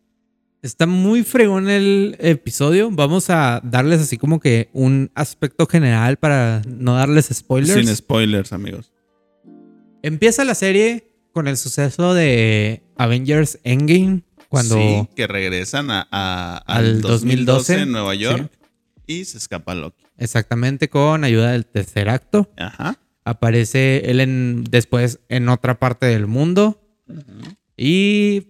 Está 0.67 0.85
muy 0.85 1.23
fregón 1.23 1.69
el 1.69 2.17
episodio. 2.19 2.89
Vamos 2.91 3.29
a 3.29 3.61
darles 3.63 4.01
así 4.01 4.17
como 4.17 4.41
que 4.41 4.69
un 4.73 5.09
aspecto 5.15 5.65
general 5.65 6.17
para 6.17 6.61
no 6.67 6.95
darles 6.95 7.29
spoilers. 7.33 7.73
Sin 7.85 7.95
spoilers, 7.95 8.51
amigos. 8.51 8.91
Empieza 10.03 10.43
la 10.43 10.55
serie 10.55 11.09
con 11.31 11.47
el 11.47 11.55
suceso 11.55 12.13
de 12.13 12.83
Avengers 12.97 13.59
Endgame, 13.63 14.23
cuando 14.49 14.75
Sí, 14.75 15.07
que 15.15 15.25
regresan 15.27 15.89
a, 15.89 16.05
a- 16.11 16.57
al, 16.57 16.85
Al 16.85 17.01
2012, 17.01 17.13
2012, 17.73 17.81
en 17.81 17.91
Nueva 17.93 18.15
York 18.15 18.51
y 19.05 19.23
se 19.23 19.37
escapa 19.37 19.73
Loki. 19.73 20.03
exactamente 20.17 20.89
con 20.89 21.23
ayuda 21.23 21.51
del 21.53 21.65
tercer 21.65 22.09
acto, 22.09 22.51
Ajá. 22.57 22.97
aparece 23.23 24.09
él 24.11 24.19
en, 24.19 24.65
después 24.69 25.19
en 25.29 25.47
otra 25.47 25.79
parte 25.79 26.07
del 26.07 26.27
mundo 26.27 26.81
y 27.77 28.47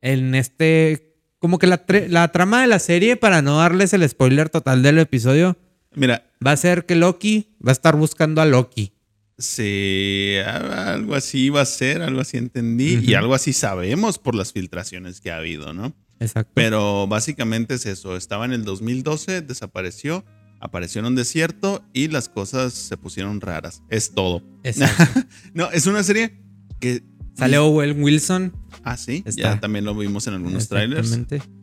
en 0.00 0.34
este, 0.34 1.09
como 1.40 1.58
que 1.58 1.66
la, 1.66 1.84
la 2.08 2.28
trama 2.30 2.62
de 2.62 2.68
la 2.68 2.78
serie, 2.78 3.16
para 3.16 3.42
no 3.42 3.58
darles 3.58 3.92
el 3.92 4.08
spoiler 4.08 4.48
total 4.48 4.82
del 4.84 4.98
episodio, 4.98 5.56
Mira, 5.94 6.30
va 6.44 6.52
a 6.52 6.56
ser 6.56 6.86
que 6.86 6.94
Loki 6.94 7.56
va 7.66 7.70
a 7.70 7.72
estar 7.72 7.96
buscando 7.96 8.40
a 8.40 8.46
Loki. 8.46 8.92
Sí, 9.38 10.36
algo 10.46 11.14
así 11.14 11.48
va 11.48 11.62
a 11.62 11.66
ser, 11.66 12.02
algo 12.02 12.20
así 12.20 12.36
entendí. 12.36 13.00
Y 13.02 13.14
algo 13.14 13.34
así 13.34 13.52
sabemos 13.52 14.18
por 14.18 14.34
las 14.34 14.52
filtraciones 14.52 15.20
que 15.20 15.30
ha 15.30 15.38
habido, 15.38 15.72
¿no? 15.72 15.94
Exacto. 16.20 16.52
Pero 16.54 17.06
básicamente 17.06 17.74
es 17.74 17.86
eso. 17.86 18.16
Estaba 18.16 18.44
en 18.44 18.52
el 18.52 18.64
2012, 18.64 19.40
desapareció, 19.40 20.24
apareció 20.60 21.00
en 21.00 21.06
un 21.06 21.14
desierto 21.16 21.82
y 21.94 22.08
las 22.08 22.28
cosas 22.28 22.74
se 22.74 22.98
pusieron 22.98 23.40
raras. 23.40 23.82
Es 23.88 24.12
todo. 24.12 24.42
Exacto. 24.62 25.20
No, 25.54 25.70
es 25.70 25.86
una 25.86 26.04
serie 26.04 26.38
que. 26.78 27.02
Sale 27.40 27.58
Owen 27.58 28.02
Wilson. 28.02 28.52
Ah, 28.84 28.96
sí. 28.96 29.22
Está. 29.24 29.42
Ya 29.54 29.60
también 29.60 29.84
lo 29.84 29.94
vimos 29.94 30.26
en 30.26 30.34
algunos 30.34 30.68
trailers. 30.68 31.12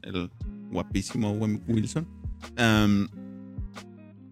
El 0.02 0.30
guapísimo 0.72 1.32
Owen 1.32 1.64
Wilson. 1.68 2.08
Um, 2.58 3.08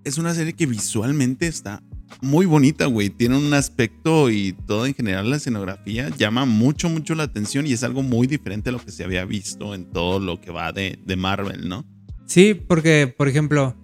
es 0.03 0.17
una 0.17 0.33
serie 0.33 0.53
que 0.53 0.65
visualmente 0.65 1.47
está 1.47 1.81
muy 2.21 2.45
bonita, 2.45 2.85
güey. 2.85 3.09
Tiene 3.09 3.37
un 3.37 3.53
aspecto 3.53 4.29
y 4.29 4.53
todo 4.65 4.85
en 4.85 4.93
general 4.93 5.29
la 5.29 5.37
escenografía 5.37 6.09
llama 6.09 6.45
mucho, 6.45 6.89
mucho 6.89 7.15
la 7.15 7.23
atención 7.23 7.65
y 7.67 7.73
es 7.73 7.83
algo 7.83 8.03
muy 8.03 8.27
diferente 8.27 8.69
a 8.69 8.73
lo 8.73 8.79
que 8.79 8.91
se 8.91 9.03
había 9.03 9.25
visto 9.25 9.73
en 9.73 9.85
todo 9.91 10.19
lo 10.19 10.41
que 10.41 10.51
va 10.51 10.71
de, 10.71 10.99
de 11.05 11.15
Marvel, 11.15 11.67
¿no? 11.67 11.85
Sí, 12.25 12.53
porque, 12.53 13.13
por 13.15 13.27
ejemplo, 13.27 13.75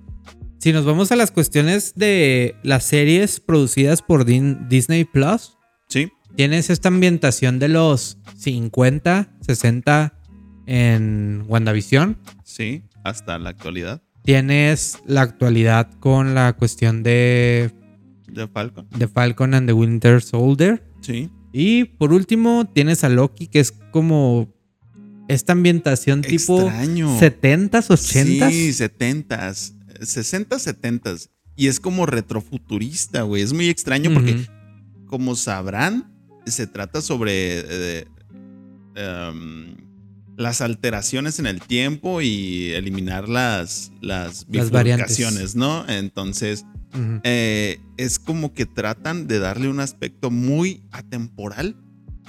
si 0.58 0.74
nos 0.74 0.86
vamos 0.86 1.12
a 1.12 1.16
las 1.16 1.32
cuestiones 1.32 1.94
de 1.96 2.56
las 2.64 2.86
series 2.86 3.40
producidas 3.40 4.02
por 4.02 4.26
Disney 4.26 5.06
Plus, 5.06 5.58
Sí, 5.92 6.10
tienes 6.36 6.70
esta 6.70 6.88
ambientación 6.90 7.60
de 7.60 7.68
los 7.70 8.18
50, 8.38 9.30
60 9.42 10.14
en 10.66 11.44
WandaVision. 11.48 12.18
sí, 12.44 12.84
hasta 13.04 13.40
la 13.40 13.50
actualidad 13.50 14.02
Tienes 14.24 15.00
la 15.08 15.22
actualidad 15.24 15.92
con 16.00 16.36
la 16.36 16.54
cuestión 16.54 17.02
de, 17.02 17.72
de 18.28 18.48
Falcon. 18.48 18.88
de 18.96 19.08
Falcon 19.08 19.56
and 19.56 19.68
the 19.68 19.74
Winter 19.74 20.22
Soldier. 20.22 20.84
Sí. 21.02 21.30
Y 21.52 21.86
por 21.86 22.14
último, 22.14 22.70
tienes 22.72 23.04
a 23.04 23.10
Loki, 23.10 23.48
que 23.48 23.60
es 23.60 23.72
como 23.92 24.54
esta 25.28 25.54
ambientación 25.54 26.22
tipo 26.22 26.62
Extraño. 26.62 27.20
70s, 27.20 27.90
80s. 27.90 28.52
Sí, 28.52 28.70
70s, 28.70 29.74
60s, 30.00 30.76
70s. 30.92 31.30
y 31.56 31.68
es 31.68 31.80
como 31.80 32.06
retrofuturista, 32.06 33.24
güey. 33.24 33.42
Es 33.42 33.54
muy 33.54 33.70
extraño 33.70 34.14
porque, 34.14 34.46
como 35.08 35.36
sabrán, 35.36 36.12
se 36.46 36.68
trata 36.68 37.02
sobre 37.02 37.60
eh, 37.60 38.08
em, 38.96 39.76
las 40.38 40.62
alteraciones 40.62 41.40
en 41.40 41.46
el 41.46 41.62
tiempo 41.62 42.22
y 42.22 42.72
eliminar 42.72 43.30
las, 43.30 43.92
las 44.02 44.48
bifurcaciones, 44.48 45.56
¿no? 45.56 45.88
Entonces, 45.88 46.66
eh, 47.24 47.80
es 47.98 48.20
como 48.20 48.54
que 48.54 48.66
tratan 48.66 49.28
de 49.28 49.40
darle 49.40 49.70
un 49.70 49.80
aspecto 49.80 50.30
muy 50.30 50.84
atemporal, 50.92 51.76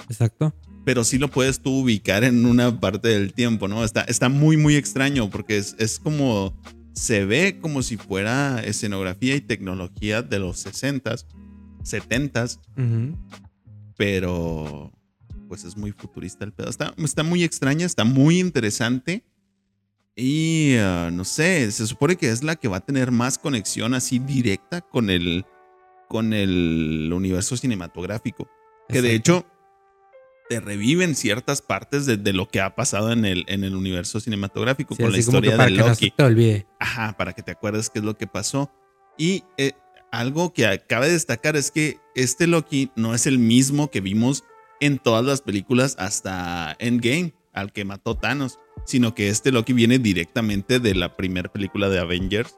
Exacto. 0.09 0.55
pero 0.85 1.03
sí 1.03 1.17
lo 1.17 1.29
puedes 1.29 1.59
tú 1.59 1.81
ubicar 1.81 2.23
en 2.23 2.45
una 2.45 2.79
parte 2.79 3.09
del 3.09 3.33
tiempo, 3.33 3.67
¿no? 3.67 3.83
Está, 3.83 4.01
está 4.01 4.29
muy, 4.29 4.57
muy 4.57 4.75
extraño 4.75 5.29
porque 5.29 5.57
es, 5.57 5.75
es 5.79 5.99
como, 5.99 6.57
se 6.93 7.25
ve 7.25 7.59
como 7.61 7.81
si 7.81 7.97
fuera 7.97 8.61
escenografía 8.63 9.35
y 9.35 9.41
tecnología 9.41 10.21
de 10.21 10.39
los 10.39 10.65
60s, 10.65 11.25
70s, 11.83 12.59
Ujú. 12.77 13.17
Pero 13.97 14.91
pues 15.47 15.63
es 15.65 15.77
muy 15.77 15.91
futurista 15.91 16.45
el 16.45 16.53
pedo. 16.53 16.69
Está, 16.69 16.93
está 16.97 17.23
muy 17.23 17.43
extraña, 17.43 17.85
está 17.85 18.03
muy 18.03 18.39
interesante. 18.39 19.23
Y 20.15 20.75
ah, 20.77 21.09
no 21.11 21.23
sé, 21.23 21.71
se 21.71 21.87
supone 21.87 22.15
que 22.15 22.29
es 22.29 22.43
la 22.43 22.55
que 22.55 22.67
va 22.67 22.77
a 22.77 22.85
tener 22.85 23.11
más 23.11 23.37
conexión 23.37 23.93
así 23.93 24.19
directa 24.19 24.81
con 24.81 25.09
el, 25.09 25.45
con 26.07 26.33
el 26.33 27.11
universo 27.13 27.57
cinematográfico. 27.57 28.47
Que 28.89 29.01
de 29.01 29.15
hecho 29.15 29.45
te 30.49 30.59
reviven 30.59 31.15
ciertas 31.15 31.61
partes 31.61 32.05
de, 32.05 32.17
de 32.17 32.33
lo 32.33 32.47
que 32.47 32.61
ha 32.61 32.75
pasado 32.75 33.11
en 33.11 33.25
el, 33.25 33.45
en 33.47 33.63
el 33.63 33.75
universo 33.75 34.19
cinematográfico 34.19 34.93
Sí, 34.93 35.01
con 35.01 35.11
la 35.11 35.17
historia 35.17 35.51
para 35.57 35.65
de 35.65 35.71
que 35.71 35.77
no 35.79 35.83
se 35.85 35.89
Loki. 35.89 36.11
te 36.11 36.23
olvide. 36.23 36.67
Ajá, 36.79 37.15
para 37.17 37.33
que 37.33 37.41
te 37.41 37.51
acuerdes 37.51 37.89
qué 37.89 37.99
es 37.99 38.05
lo 38.05 38.15
que 38.17 38.27
pasó. 38.27 38.71
Y 39.17 39.43
eh, 39.57 39.71
algo 40.13 40.53
que 40.53 40.79
cabe 40.87 41.09
destacar 41.09 41.55
es 41.55 41.71
que 41.71 41.97
este 42.13 42.45
Loki 42.45 42.91
no 42.95 43.15
es 43.15 43.25
el 43.25 43.39
mismo 43.39 43.89
que 43.89 43.99
vimos 43.99 44.43
en 44.79 44.99
todas 44.99 45.25
las 45.25 45.41
películas 45.41 45.95
hasta 45.97 46.75
Endgame, 46.77 47.33
al 47.51 47.73
que 47.73 47.83
mató 47.83 48.15
Thanos, 48.15 48.59
sino 48.85 49.15
que 49.15 49.29
este 49.29 49.51
Loki 49.51 49.73
viene 49.73 49.97
directamente 49.97 50.79
de 50.79 50.93
la 50.93 51.17
primera 51.17 51.51
película 51.51 51.89
de 51.89 51.97
Avengers 51.99 52.55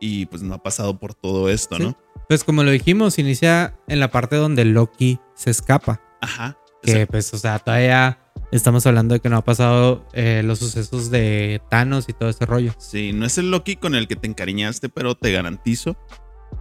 y 0.00 0.26
pues 0.26 0.42
no 0.42 0.54
ha 0.54 0.62
pasado 0.62 0.98
por 0.98 1.14
todo 1.14 1.48
esto, 1.48 1.76
Sí. 1.76 1.84
¿no? 1.84 1.96
Pues 2.28 2.42
como 2.42 2.64
lo 2.64 2.72
dijimos, 2.72 3.20
inicia 3.20 3.78
en 3.86 4.00
la 4.00 4.10
parte 4.10 4.34
donde 4.34 4.64
Loki 4.64 5.20
se 5.34 5.50
escapa. 5.50 6.00
Ajá. 6.20 6.58
Que 6.82 7.06
pues, 7.06 7.32
o 7.32 7.38
sea, 7.38 7.60
todavía 7.60 8.18
estamos 8.50 8.84
hablando 8.86 9.14
de 9.14 9.20
que 9.20 9.28
no 9.28 9.36
ha 9.36 9.44
pasado 9.44 10.04
eh, 10.14 10.42
los 10.44 10.58
sucesos 10.58 11.12
de 11.12 11.62
Thanos 11.70 12.08
y 12.08 12.12
todo 12.12 12.28
ese 12.28 12.44
rollo. 12.44 12.74
Sí, 12.78 13.12
no 13.12 13.24
es 13.24 13.38
el 13.38 13.52
Loki 13.52 13.76
con 13.76 13.94
el 13.94 14.08
que 14.08 14.16
te 14.16 14.26
encariñaste, 14.26 14.88
pero 14.88 15.14
te 15.14 15.30
garantizo 15.30 15.96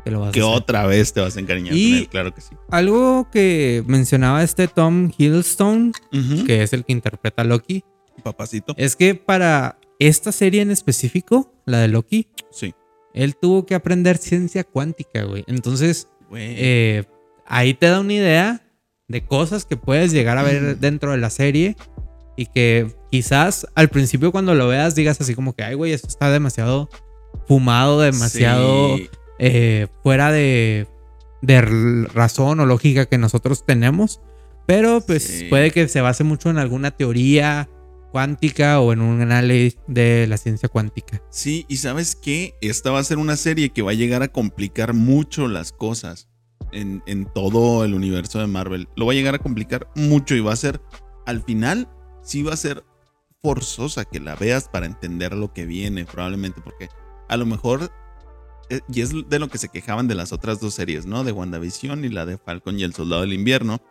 Que 0.06 0.12
lo 0.12 0.20
vas 0.22 0.30
a 0.30 0.32
que 0.32 0.40
hacer. 0.40 0.54
otra 0.56 0.86
vez 0.86 1.12
te 1.12 1.20
vas 1.20 1.36
a 1.36 1.40
encariñar 1.42 1.76
Y- 1.76 1.90
con 1.90 1.98
él, 2.00 2.08
claro 2.10 2.34
que 2.34 2.40
sí. 2.42 2.56
Algo 2.70 3.28
que 3.32 3.84
mencionaba 3.88 4.42
este 4.44 4.68
Tom 4.70 5.12
Hiddleston, 5.18 5.92
Ujú. 6.14 6.46
que 6.46 6.64
es 6.64 6.72
el 6.72 6.86
que 6.86 6.94
interpreta 6.94 7.42
a 7.42 7.46
Loki, 7.46 7.84
Papacito. 8.24 8.74
es 8.78 8.96
que 8.96 9.16
para 9.16 9.78
esta 10.00 10.32
serie 10.32 10.62
en 10.62 10.72
específico, 10.72 11.52
la 11.66 11.80
de 11.80 11.88
Loki, 11.90 12.28
Sí. 12.52 12.74
él 13.14 13.36
tuvo 13.36 13.66
que 13.66 13.76
aprender 13.76 14.18
ciencia 14.18 14.64
cuántica, 14.64 15.24
güey. 15.24 15.44
Entonces, 15.48 16.08
Güey. 16.30 16.56
eh, 16.58 17.04
ahí 17.48 17.74
te 17.74 17.88
da 17.88 18.00
una 18.00 18.14
idea 18.14 18.62
de 19.08 19.26
cosas 19.26 19.66
que 19.66 19.76
puedes 19.78 20.12
llegar 20.12 20.38
a 20.38 20.44
ver 20.44 20.78
dentro 20.80 21.12
de 21.12 21.18
la 21.18 21.30
serie 21.30 21.76
y 22.38 22.46
que 22.48 22.94
quizás 23.12 23.66
al 23.76 23.90
principio 23.90 24.32
cuando 24.32 24.54
lo 24.56 24.68
veas 24.68 24.94
digas 24.96 25.20
así 25.22 25.34
como 25.36 25.54
que, 25.54 25.64
ay, 25.64 25.74
güey, 25.76 25.94
esto 25.94 26.08
está 26.08 26.30
demasiado 26.30 26.90
fumado, 27.48 28.02
demasiado 28.02 28.98
Sí. 28.98 29.10
Eh, 29.40 29.88
fuera 30.04 30.32
de, 30.32 30.88
de 31.42 31.62
razón 31.62 32.60
o 32.60 32.66
lógica 32.66 33.06
que 33.08 33.18
nosotros 33.18 33.66
tenemos. 33.66 34.22
Pero 34.68 35.02
pues 35.06 35.24
Sí. 35.24 35.46
puede 35.50 35.72
que 35.72 35.88
se 35.88 36.02
base 36.02 36.24
mucho 36.24 36.50
en 36.50 36.58
alguna 36.58 36.92
teoría 36.92 37.70
cuántica 38.12 38.80
o 38.80 38.94
en 38.94 39.02
una 39.02 39.42
ley 39.42 39.76
de 39.88 40.26
la 40.28 40.38
ciencia 40.38 40.70
cuántica. 40.70 41.22
Sí, 41.30 41.66
y 41.68 41.78
sabes 41.78 42.16
qué? 42.16 42.56
Esta 42.62 42.90
va 42.92 43.00
a 43.00 43.04
ser 43.04 43.18
una 43.18 43.36
serie 43.36 43.70
que 43.72 43.82
va 43.82 43.92
a 43.92 43.96
llegar 43.96 44.24
a 44.24 44.30
complicar 44.30 44.94
mucho 44.94 45.48
las 45.48 45.72
cosas 45.74 46.30
en, 46.72 47.04
en 47.08 47.26
todo 47.34 47.84
el 47.84 47.94
universo 47.94 48.40
de 48.40 48.48
Marvel. 48.48 48.88
Lo 48.96 49.06
va 49.06 49.12
a 49.12 49.16
llegar 49.16 49.36
a 49.36 49.40
complicar 49.40 49.88
mucho 49.96 50.34
y 50.34 50.40
va 50.40 50.54
a 50.54 50.56
ser, 50.56 50.82
al 51.26 51.44
final, 51.44 51.90
sí 52.24 52.42
va 52.42 52.54
a 52.54 52.58
ser 52.58 52.84
forzosa 53.44 54.06
que 54.06 54.20
la 54.20 54.36
veas 54.36 54.70
para 54.70 54.86
entender 54.86 55.34
lo 55.34 55.54
que 55.54 55.66
viene, 55.66 56.06
probablemente, 56.06 56.62
porque 56.64 56.88
a 57.30 57.38
lo 57.38 57.46
mejor, 57.46 57.92
y 58.88 59.02
es 59.02 59.12
de 59.30 59.40
lo 59.40 59.50
que 59.50 59.58
se 59.58 59.70
quejaban 59.70 60.08
de 60.08 60.16
las 60.16 60.32
otras 60.32 60.60
dos 60.60 60.74
series, 60.74 61.06
¿no? 61.06 61.24
De 61.24 61.32
WandaVision 61.32 62.06
y 62.06 62.10
la 62.10 62.26
de 62.26 62.38
Falcon 62.38 62.80
y 62.80 62.84
el 62.84 62.94
Soldado 62.94 63.22
del 63.22 63.34
Invierno, 63.34 63.82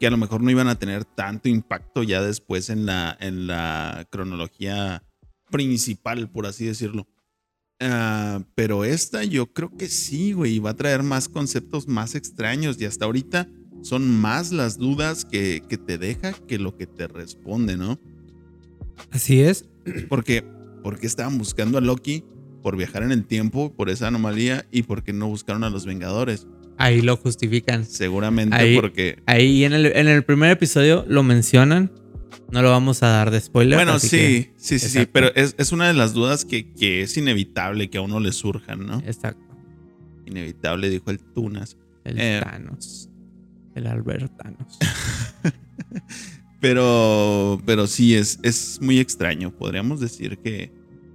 que 0.00 0.06
a 0.06 0.10
lo 0.10 0.16
mejor 0.16 0.42
no 0.42 0.50
iban 0.50 0.68
a 0.68 0.78
tener 0.78 1.04
tanto 1.04 1.48
impacto 1.48 2.02
ya 2.02 2.22
después 2.22 2.70
en 2.70 2.86
la, 2.86 3.16
en 3.20 3.46
la 3.46 4.06
cronología 4.10 5.04
principal, 5.50 6.30
por 6.30 6.46
así 6.46 6.64
decirlo. 6.64 7.06
Ah, 7.80 8.42
pero 8.54 8.84
esta 8.84 9.24
yo 9.24 9.52
creo 9.52 9.76
que 9.76 9.88
sí, 9.88 10.32
güey, 10.32 10.58
va 10.58 10.70
a 10.70 10.76
traer 10.76 11.02
más 11.02 11.28
conceptos 11.28 11.88
más 11.88 12.14
extraños 12.14 12.80
y 12.80 12.84
hasta 12.84 13.04
ahorita 13.04 13.48
son 13.82 14.08
más 14.08 14.52
las 14.52 14.78
dudas 14.78 15.24
que, 15.24 15.62
que 15.68 15.76
te 15.76 15.98
deja 15.98 16.32
que 16.32 16.58
lo 16.58 16.76
que 16.76 16.86
te 16.86 17.08
responde, 17.08 17.76
¿no? 17.76 17.98
Así 19.10 19.40
es. 19.40 19.68
Porque, 20.08 20.44
porque 20.82 21.06
estaban 21.06 21.38
buscando 21.38 21.78
a 21.78 21.80
Loki 21.80 22.24
por 22.62 22.76
viajar 22.76 23.02
en 23.02 23.12
el 23.12 23.24
tiempo, 23.24 23.72
por 23.74 23.90
esa 23.90 24.08
anomalía 24.08 24.64
y 24.70 24.82
porque 24.84 25.12
no 25.12 25.28
buscaron 25.28 25.64
a 25.64 25.70
los 25.70 25.84
Vengadores. 25.84 26.46
Ahí 26.78 27.02
lo 27.02 27.16
justifican. 27.16 27.84
Seguramente 27.84 28.56
Ahí- 28.56 28.74
porque... 28.76 29.22
Ahí 29.26 29.64
en 29.64 29.72
el, 29.72 29.86
en 29.86 30.08
el 30.08 30.24
primer 30.24 30.50
episodio 30.50 31.04
lo 31.08 31.22
mencionan. 31.22 31.92
No 32.50 32.62
lo 32.62 32.70
vamos 32.70 33.02
a 33.02 33.08
dar 33.08 33.30
de 33.30 33.40
spoiler. 33.40 33.76
Bueno, 33.76 33.98
sí, 33.98 34.08
que- 34.10 34.52
sí, 34.56 34.78
sí, 34.78 34.88
sí, 34.88 35.06
pero 35.10 35.34
es, 35.34 35.54
es 35.58 35.72
una 35.72 35.86
de 35.88 35.94
las 35.94 36.12
dudas 36.14 36.44
que, 36.44 36.72
que 36.72 37.02
es 37.02 37.16
inevitable 37.16 37.88
que 37.90 37.98
a 37.98 38.00
uno 38.02 38.20
le 38.20 38.32
surjan, 38.32 38.86
¿no? 38.86 38.98
Exacto. 39.06 39.42
Inevitable, 40.26 40.88
dijo 40.90 41.10
el 41.10 41.18
Tunas. 41.18 41.76
El 42.04 42.18
Eh. 42.20 42.40
Thanos. 42.42 43.08
El 43.74 43.86
Albert 43.86 44.32
Thanos. 44.36 44.78
Pero, 46.60 47.60
pero 47.66 47.88
sí, 47.88 48.14
es, 48.14 48.38
es 48.44 48.78
muy 48.80 49.00
extraño. 49.00 49.50
Podríamos 49.50 49.98
decir 50.00 50.38
que, 50.38 50.70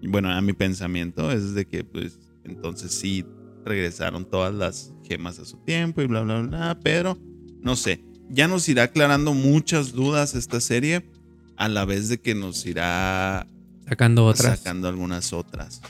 bueno, 0.07 0.31
a 0.31 0.41
mi 0.41 0.53
pensamiento 0.53 1.31
es 1.31 1.53
de 1.53 1.65
que, 1.65 1.83
pues, 1.83 2.19
entonces 2.43 2.91
sí 2.91 3.25
regresaron 3.65 4.25
todas 4.25 4.53
las 4.53 4.93
gemas 5.03 5.39
a 5.39 5.45
su 5.45 5.57
tiempo 5.57 6.01
y 6.01 6.07
bla, 6.07 6.21
bla, 6.21 6.41
bla. 6.41 6.79
Pero, 6.81 7.17
no 7.61 7.75
sé, 7.75 8.03
ya 8.29 8.47
nos 8.47 8.67
irá 8.69 8.83
aclarando 8.83 9.33
muchas 9.33 9.91
dudas 9.91 10.35
esta 10.35 10.59
serie, 10.59 11.09
a 11.57 11.69
la 11.69 11.85
vez 11.85 12.07
de 12.07 12.19
que 12.19 12.35
nos 12.35 12.65
irá 12.65 13.47
Sacando 13.87 14.25
otras. 14.25 14.59
sacando 14.59 14.87
algunas 14.87 15.33
otras. 15.33 15.81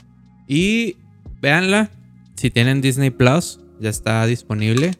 Y 0.46 0.96
véanla. 1.40 1.90
Si 2.36 2.50
tienen 2.50 2.80
Disney 2.80 3.10
Plus, 3.10 3.60
ya 3.80 3.90
está 3.90 4.24
disponible. 4.24 4.96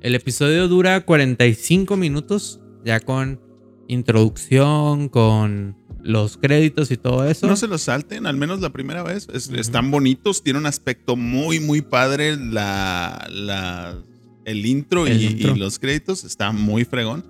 El 0.00 0.14
episodio 0.14 0.68
dura 0.68 1.00
45 1.00 1.96
minutos. 1.96 2.60
Ya 2.84 3.00
con 3.00 3.40
introducción, 3.88 5.08
con 5.08 5.76
los 6.06 6.36
créditos 6.36 6.90
y 6.90 6.96
todo 6.96 7.28
eso. 7.28 7.46
No 7.46 7.56
se 7.56 7.66
los 7.66 7.82
salten, 7.82 8.26
al 8.26 8.36
menos 8.36 8.60
la 8.60 8.70
primera 8.70 9.02
vez. 9.02 9.28
Es-. 9.32 9.50
Están 9.50 9.90
bonitos, 9.90 10.42
tiene 10.42 10.58
un 10.58 10.66
aspecto 10.66 11.16
muy, 11.16 11.60
muy 11.60 11.82
padre. 11.82 12.36
La, 12.36 13.26
la, 13.30 13.96
el 14.44 14.64
intro, 14.66 15.06
El 15.06 15.20
y, 15.20 15.26
intro. 15.26 15.56
y 15.56 15.58
los 15.58 15.78
créditos 15.78 16.24
está 16.24 16.52
muy 16.52 16.84
fregón. 16.84 17.24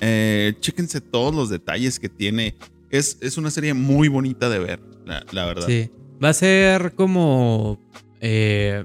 Eh, 0.00 0.54
chéquense 0.60 1.00
todos 1.00 1.34
los 1.34 1.50
detalles 1.50 1.98
que 1.98 2.08
tiene. 2.08 2.54
Es, 2.90 3.18
es 3.20 3.36
una 3.36 3.50
serie 3.50 3.74
muy 3.74 4.08
bonita 4.08 4.48
de 4.48 4.58
ver, 4.58 4.80
la, 5.04 5.24
la 5.32 5.44
verdad. 5.46 5.66
Sí. 5.66 5.90
Va 6.22 6.30
a 6.30 6.34
ser 6.34 6.94
como. 6.94 7.78
eh, 8.20 8.84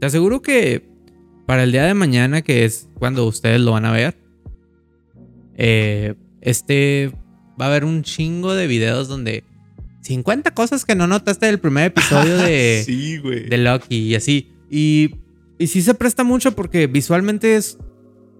te 0.00 0.06
aseguro 0.06 0.42
que 0.42 0.86
para 1.46 1.62
el 1.62 1.72
día 1.72 1.84
de 1.84 1.94
mañana, 1.94 2.42
que 2.42 2.64
es 2.64 2.88
cuando 2.98 3.26
ustedes 3.26 3.60
lo 3.60 3.72
van 3.72 3.84
a 3.84 3.92
ver, 3.92 4.16
eh, 5.56 6.14
este 6.40 7.12
va 7.60 7.66
a 7.66 7.68
haber 7.68 7.84
un 7.84 8.02
chingo 8.02 8.54
de 8.54 8.66
videos 8.66 9.08
donde 9.08 9.44
50 10.02 10.52
cosas 10.54 10.84
que 10.84 10.94
no 10.94 11.06
notaste 11.06 11.46
del 11.46 11.58
primer 11.60 11.86
episodio 11.86 12.36
de, 12.36 12.82
sí, 12.86 13.16
de 13.18 13.56
Loki 13.58 13.96
y 13.96 14.14
así. 14.14 14.50
Y, 14.70 15.14
y 15.58 15.66
sí 15.68 15.80
se 15.82 15.94
presta 15.94 16.24
mucho 16.24 16.52
porque 16.52 16.86
visualmente 16.86 17.56
es 17.56 17.78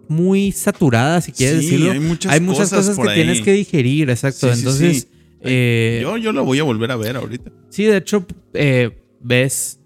muy 0.08 0.52
saturada, 0.52 1.20
si 1.22 1.32
quieres 1.32 1.60
Sí, 1.60 1.66
decirlo. 1.66 1.92
hay 1.92 2.00
muchas 2.00 2.32
Hay 2.32 2.40
muchas 2.40 2.70
cosas, 2.70 2.98
que 2.98 3.08
ahí. 3.08 3.14
tienes 3.14 3.40
que 3.40 3.52
digerir, 3.52 4.10
exacto. 4.10 4.52
Sí, 4.52 4.58
Entonces, 4.58 5.08
eh, 5.40 6.00
yo, 6.02 6.16
yo 6.18 6.32
lo 6.32 6.44
voy 6.44 6.58
a 6.58 6.62
volver 6.64 6.90
a 6.90 6.96
ver 6.96 7.16
ahorita. 7.16 7.50
Sí, 7.70 7.84
de 7.84 7.96
hecho, 7.98 8.26
eh, 8.52 8.98
ves, 9.20 9.80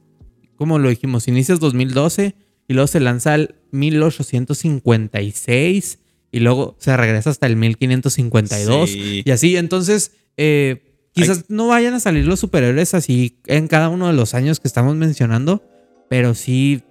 como 0.57 0.79
lo 0.81 0.89
dijimos, 0.89 1.29
inicias 1.29 1.61
2012 1.61 2.35
y 2.67 2.75
luego 2.75 2.87
se 2.89 2.99
lanza 3.01 3.35
el 3.37 3.55
1856 3.71 5.99
y 6.31 6.41
luego 6.41 6.77
se 6.79 6.97
regresa 6.97 7.31
hasta 7.31 7.47
el 7.47 7.57
1552 7.57 8.91
Sí. 8.91 9.23
y 9.25 9.31
así. 9.31 9.57
Entonces, 9.57 10.13
eh, 10.37 10.83
Quizás 11.19 11.47
no 11.49 11.69
vayan 11.69 11.95
a 11.95 12.01
salir 12.01 12.27
los 12.27 12.41
superhéroes 12.41 12.95
así 12.95 13.41
en 13.47 13.67
cada 13.67 13.89
uno 13.89 14.07
de 14.07 14.13
los 14.13 14.35
años 14.35 14.61
que 14.61 14.69
estamos 14.69 14.95
mencionando, 14.95 15.63
pero 16.09 16.35
sí, 16.35 16.83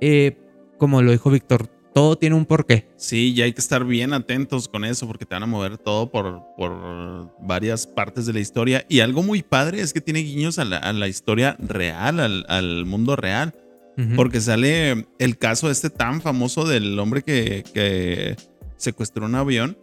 eh, 0.00 0.36
como 0.78 1.02
lo 1.02 1.12
dijo 1.12 1.30
Víctor, 1.30 1.68
todo 1.94 2.16
tiene 2.16 2.36
un 2.36 2.44
porqué. 2.44 2.88
Sí, 2.96 3.32
y 3.34 3.42
hay 3.42 3.52
que 3.52 3.60
estar 3.60 3.84
bien 3.84 4.12
atentos 4.12 4.68
con 4.68 4.84
eso 4.84 5.06
porque 5.06 5.24
te 5.24 5.34
van 5.34 5.42
a 5.44 5.46
mover 5.46 5.78
todo 5.78 6.10
por, 6.10 6.42
por 6.56 7.32
varias 7.40 7.86
partes 7.86 8.26
de 8.26 8.32
la 8.32 8.40
historia. 8.40 8.84
Y 8.88 9.00
algo 9.00 9.22
muy 9.22 9.42
padre 9.42 9.80
es 9.80 9.92
que 9.92 10.00
tiene 10.00 10.20
guiños 10.20 10.58
a 10.58 10.64
la, 10.64 11.08
historia 11.08 11.56
real, 11.58 12.44
al, 12.48 12.86
mundo 12.86 13.16
real. 13.16 13.54
Porque 14.16 14.40
sale 14.40 15.06
el 15.18 15.36
caso 15.36 15.70
este 15.70 15.90
tan 15.90 16.22
famoso 16.22 16.66
del 16.66 16.98
hombre 16.98 17.20
que, 17.20 17.64
que 17.74 18.34
secuestró 18.80 19.26
un 19.26 19.34
avión 19.34 19.78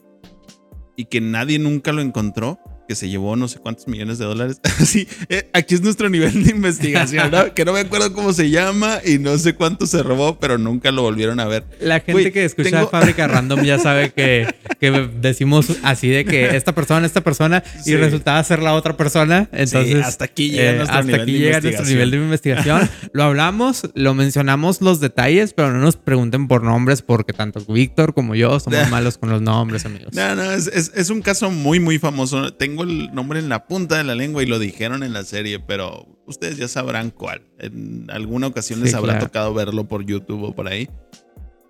y 0.96 1.06
que 1.06 1.22
nadie 1.22 1.60
nunca 1.60 1.94
lo 1.94 2.02
encontró 2.02 2.60
que 2.88 2.96
se 2.96 3.10
llevó 3.10 3.36
no 3.36 3.48
sé 3.48 3.60
cuántos 3.60 3.88
millones 3.88 4.18
de 4.18 4.26
dólares. 4.26 4.60
sí, 4.86 5.08
eh, 5.30 5.50
aquí 5.54 5.76
es 5.76 5.82
nuestro 5.82 6.10
nivel 6.10 6.44
de 6.44 6.52
investigación, 6.52 7.32
¿no? 7.32 7.54
que 7.54 7.66
no 7.66 7.74
me 7.74 7.82
acuerdo 7.82 8.14
cómo 8.14 8.34
se 8.34 8.50
llama 8.50 9.00
y 9.06 9.20
no 9.20 9.38
sé 9.38 9.56
cuánto 9.56 9.86
se 9.86 10.02
robó, 10.04 10.40
pero 10.40 10.58
nunca 10.58 10.92
lo 10.92 11.02
volvieron 11.02 11.40
a 11.40 11.46
ver. 11.46 11.66
La 11.80 12.00
gente 12.00 12.32
que 12.32 12.46
escucha 12.46 12.88
Fábrica 12.88 13.28
Random 13.28 13.64
ya 13.64 13.80
sabe 13.80 14.12
que, 14.12 14.48
que, 14.80 15.10
decimos 15.20 15.68
así 15.84 16.08
de 16.08 16.26
que 16.26 16.56
esta 16.56 16.74
persona, 16.74 17.06
esta 17.06 17.22
persona, 17.22 17.64
y 17.86 17.96
resultaba 17.96 18.44
ser 18.44 18.62
la 18.62 18.74
otra 18.74 18.96
persona. 18.96 19.50
Entonces, 19.52 20.06
hasta 20.06 20.26
aquí 20.26 20.52
llega, 20.52 20.72
eh, 20.72 20.76
nuestro, 20.78 21.04
nivel 21.04 21.22
aquí 21.22 21.32
llega 21.34 21.62
nuestro 21.62 21.86
nivel 21.86 22.12
de 22.12 22.18
investigación. 22.18 22.90
lo 23.14 23.24
hablamos, 23.24 23.90
lo 23.96 24.14
mencionamos 24.14 24.82
los 24.82 25.00
detalles, 25.00 25.54
pero 25.54 25.72
no 25.72 25.80
nos 25.80 25.98
pregunten 25.98 26.48
por 26.48 26.64
nombres 26.64 27.02
porque 27.02 27.34
tanto 27.34 27.58
Víctor 27.68 28.14
como 28.14 28.36
yo 28.36 28.60
somos 28.60 28.90
malos 28.90 29.18
con 29.18 29.30
los 29.30 29.42
nombres, 29.42 29.86
amigos. 29.86 30.14
No, 30.14 30.36
no, 30.36 30.52
es, 30.52 30.68
es, 30.68 30.92
es 30.96 31.10
un 31.10 31.22
caso 31.22 31.50
muy, 31.52 31.80
muy 31.80 32.00
famoso. 32.00 32.54
Tengo 32.54 32.77
el 32.84 33.14
nombre 33.14 33.40
en 33.40 33.50
la 33.50 33.68
punta 33.68 33.98
de 33.98 34.04
la 34.04 34.16
lengua 34.16 34.44
y 34.44 34.46
lo 34.46 34.60
dijeron 34.60 35.04
en 35.04 35.14
la 35.14 35.24
serie, 35.24 35.60
pero 35.60 36.06
ustedes 36.26 36.58
ya 36.58 36.68
sabrán 36.68 37.12
cuál. 37.12 37.42
En 37.60 38.10
alguna 38.10 38.48
ocasión 38.48 38.82
les 38.82 38.94
habrá 38.94 39.20
tocado 39.20 39.54
verlo 39.54 39.88
por 39.88 40.06
YouTube 40.06 40.44
o 40.44 40.56
por 40.56 40.68
ahí. 40.68 40.90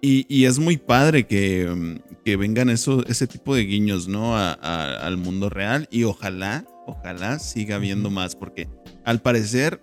Y, 0.02 0.46
es 0.46 0.60
muy 0.60 0.78
padre 0.78 1.26
que, 1.26 2.00
vengan 2.38 2.70
eso, 2.70 3.06
ese 3.08 3.28
tipo 3.28 3.56
de 3.56 3.64
guiños, 3.64 4.08
¿no? 4.08 4.38
al 4.38 5.18
mundo 5.18 5.50
real. 5.50 5.88
Y 5.92 6.04
ojalá, 6.04 6.66
ojalá 6.86 7.40
siga 7.40 7.78
viendo 7.78 8.10
más, 8.10 8.36
porque 8.36 8.70
al 9.04 9.22
parecer 9.22 9.82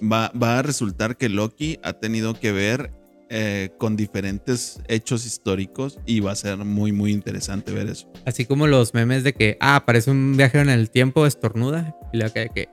va, 0.00 0.30
va 0.40 0.58
a 0.58 0.62
resultar 0.62 1.16
que 1.16 1.28
Loki 1.28 1.78
ha 1.82 1.94
tenido 1.94 2.34
que 2.34 2.52
ver 2.52 2.97
eh, 3.30 3.70
con 3.76 3.94
diferentes 3.94 4.80
hechos 4.88 5.26
históricos 5.26 5.98
y 6.06 6.20
va 6.20 6.32
a 6.32 6.36
ser 6.36 6.56
muy, 6.58 6.92
muy 6.92 7.12
interesante 7.12 7.72
ver 7.72 7.88
eso. 7.88 8.10
Así 8.24 8.46
como 8.46 8.66
los 8.66 8.94
memes 8.94 9.22
de 9.22 9.34
que, 9.34 9.58
ah, 9.60 9.84
parece 9.84 10.10
un 10.10 10.36
viajero 10.36 10.62
en 10.62 10.70
el 10.70 10.90
tiempo, 10.90 11.26
estornuda, 11.26 11.94
y 12.12 12.16
luego 12.18 12.32
que, 12.32 12.48
que 12.54 12.68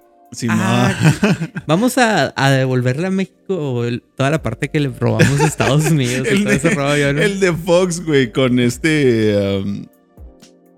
ah, 0.49 0.93
vamos 1.67 1.97
a, 1.97 2.31
devolverle 2.51 3.07
a 3.07 3.11
México 3.11 3.83
toda 4.15 4.29
la 4.29 4.41
parte 4.41 4.69
que 4.69 4.79
le 4.79 4.89
robamos 4.89 5.41
a 5.41 5.45
Estados 5.45 5.91
Unidos. 5.91 6.25
el, 6.31 6.45
de, 6.45 7.53
Fox, 7.53 8.05
güey, 8.05 8.31
con 8.31 8.59
este 8.59 9.57
um, 9.57 9.85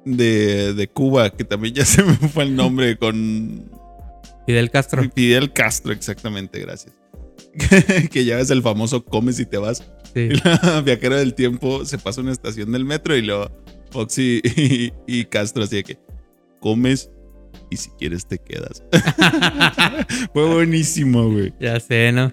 de, 0.05 0.73
de 0.73 0.87
Cuba, 0.87 1.29
que 1.29 1.43
también 1.43 1.75
ya 1.75 1.85
se 1.85 2.03
me 2.03 2.15
fue 2.15 2.45
el 2.45 2.55
nombre, 2.55 2.97
con 2.97 3.69
Fidel 4.47 4.71
Castro. 4.71 5.03
Fidel 5.13 5.53
Castro, 5.53 5.91
exactamente, 5.91 6.59
gracias. 6.59 6.95
que 8.12 8.26
ya 8.26 8.39
es 8.39 8.50
el 8.50 8.62
famoso 8.62 9.04
comes 9.04 9.39
y 9.39 9.45
te 9.45 9.58
vas. 9.58 9.84
Sí. 10.13 10.30
la 10.43 10.82
viajera 10.82 11.17
del 11.17 11.34
tiempo 11.34 11.86
se 11.86 11.97
pasa 11.97 12.21
a 12.21 12.23
una 12.23 12.32
estación 12.32 12.71
del 12.71 12.86
metro 12.86 13.15
y 13.15 13.21
luego 13.21 13.52
Foxy 13.91 14.41
y, 15.08 15.26
Castro 15.26 15.63
así 15.63 15.78
de 15.78 15.84
que 15.84 16.00
comes 16.60 17.10
y 17.69 17.78
si 17.78 17.89
quieres 17.91 18.26
te 18.28 18.38
quedas. 18.38 18.84
Fue 20.34 20.45
buenísimo, 20.45 21.30
güey. 21.30 21.54
Ya 21.60 21.80
sé, 21.80 22.12
¿no? 22.12 22.32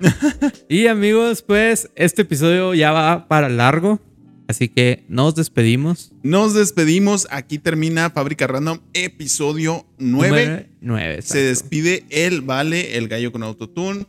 y 0.69 0.87
amigos, 0.87 1.43
pues 1.43 1.91
este 1.97 2.23
episodio 2.23 2.75
ya 2.75 2.93
va 2.93 3.27
para 3.29 3.49
largo. 3.49 4.01
Así 4.47 4.69
que 4.69 5.05
nos 5.09 5.35
despedimos. 5.35 6.13
Nos 6.23 6.55
despedimos. 6.55 7.27
Aquí 7.31 7.59
termina 7.59 8.11
Fábrica 8.11 8.47
Random, 8.47 8.79
episodio 8.93 9.87
9. 9.99 10.69
9 10.81 11.23
Se 11.23 11.39
despide 11.39 12.05
el 12.11 12.43
Vale, 12.43 12.99
el 12.99 13.09
gallo 13.09 13.33
con 13.33 13.43
autotune. 13.43 14.07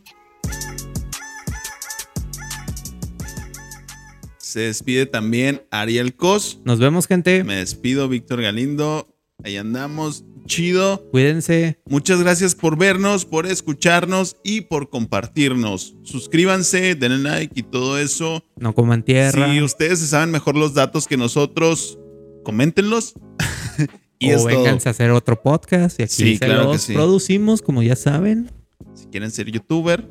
Se 4.56 4.62
despide 4.62 5.06
también 5.06 5.64
Ariel 5.70 6.16
Cos. 6.16 6.62
Nos 6.64 6.80
vemos, 6.80 7.08
gente. 7.08 7.44
Me 7.44 7.58
despido, 7.58 8.08
Víctor 8.08 8.42
Galindo. 8.42 9.14
Ahí 9.44 9.58
andamos. 9.58 10.24
Chido. 10.46 11.10
Cuídense. 11.12 11.82
Muchas 11.86 12.22
gracias 12.22 12.56
por 12.56 12.78
vernos, 12.78 13.26
por 13.26 13.48
escucharnos 13.48 14.38
y 14.46 14.62
por 14.62 14.90
compartirnos. 14.90 15.98
Suscríbanse, 16.04 16.96
denle 16.96 17.18
like 17.18 17.60
y 17.60 17.64
todo 17.64 18.00
eso. 18.00 18.46
No 18.56 18.74
coman 18.74 19.04
tierra. 19.04 19.52
Si 19.52 19.62
ustedes 19.62 20.00
saben 20.00 20.32
mejor 20.32 20.56
los 20.56 20.74
datos 20.74 21.06
que 21.06 21.18
nosotros, 21.18 22.00
coméntenlos. 22.46 23.16
y 24.20 24.32
o 24.32 24.46
vénganse 24.46 24.88
a 24.88 24.92
hacer 24.92 25.12
otro 25.12 25.44
podcast 25.44 26.00
y 26.00 26.04
aquí 26.04 26.14
sí, 26.14 26.38
se 26.38 26.48
los 26.48 26.86
producimos, 26.86 27.62
como 27.62 27.84
ya 27.84 27.98
saben. 27.98 28.50
Si 28.94 29.08
quieren 29.08 29.32
ser 29.32 29.52
youtuber, 29.52 30.10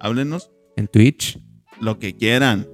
háblenos. 0.00 0.50
En 0.78 0.88
Twitch. 0.88 1.38
Lo 1.78 1.98
que 1.98 2.16
quieran. 2.16 2.71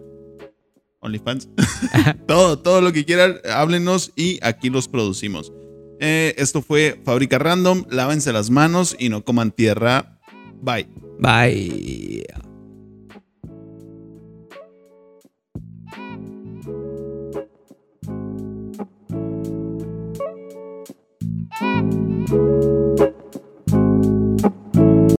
OnlyFans. 1.01 1.49
todo, 2.27 2.59
todo 2.59 2.81
lo 2.81 2.93
que 2.93 3.05
quieran, 3.05 3.39
háblenos 3.51 4.13
y 4.17 4.39
aquí 4.43 4.71
los 4.71 4.89
producimos. 4.89 5.53
Eh, 6.01 6.35
esto 6.39 6.63
fue 6.63 7.01
Fábrica 7.05 7.39
Random. 7.39 7.85
Lávense 7.91 8.33
las 8.33 8.51
manos 8.51 8.97
y 8.99 9.09
no 9.09 9.25
coman 9.25 9.51
tierra. 9.51 10.19
Bye. 10.63 10.89
Bye. 11.19 12.25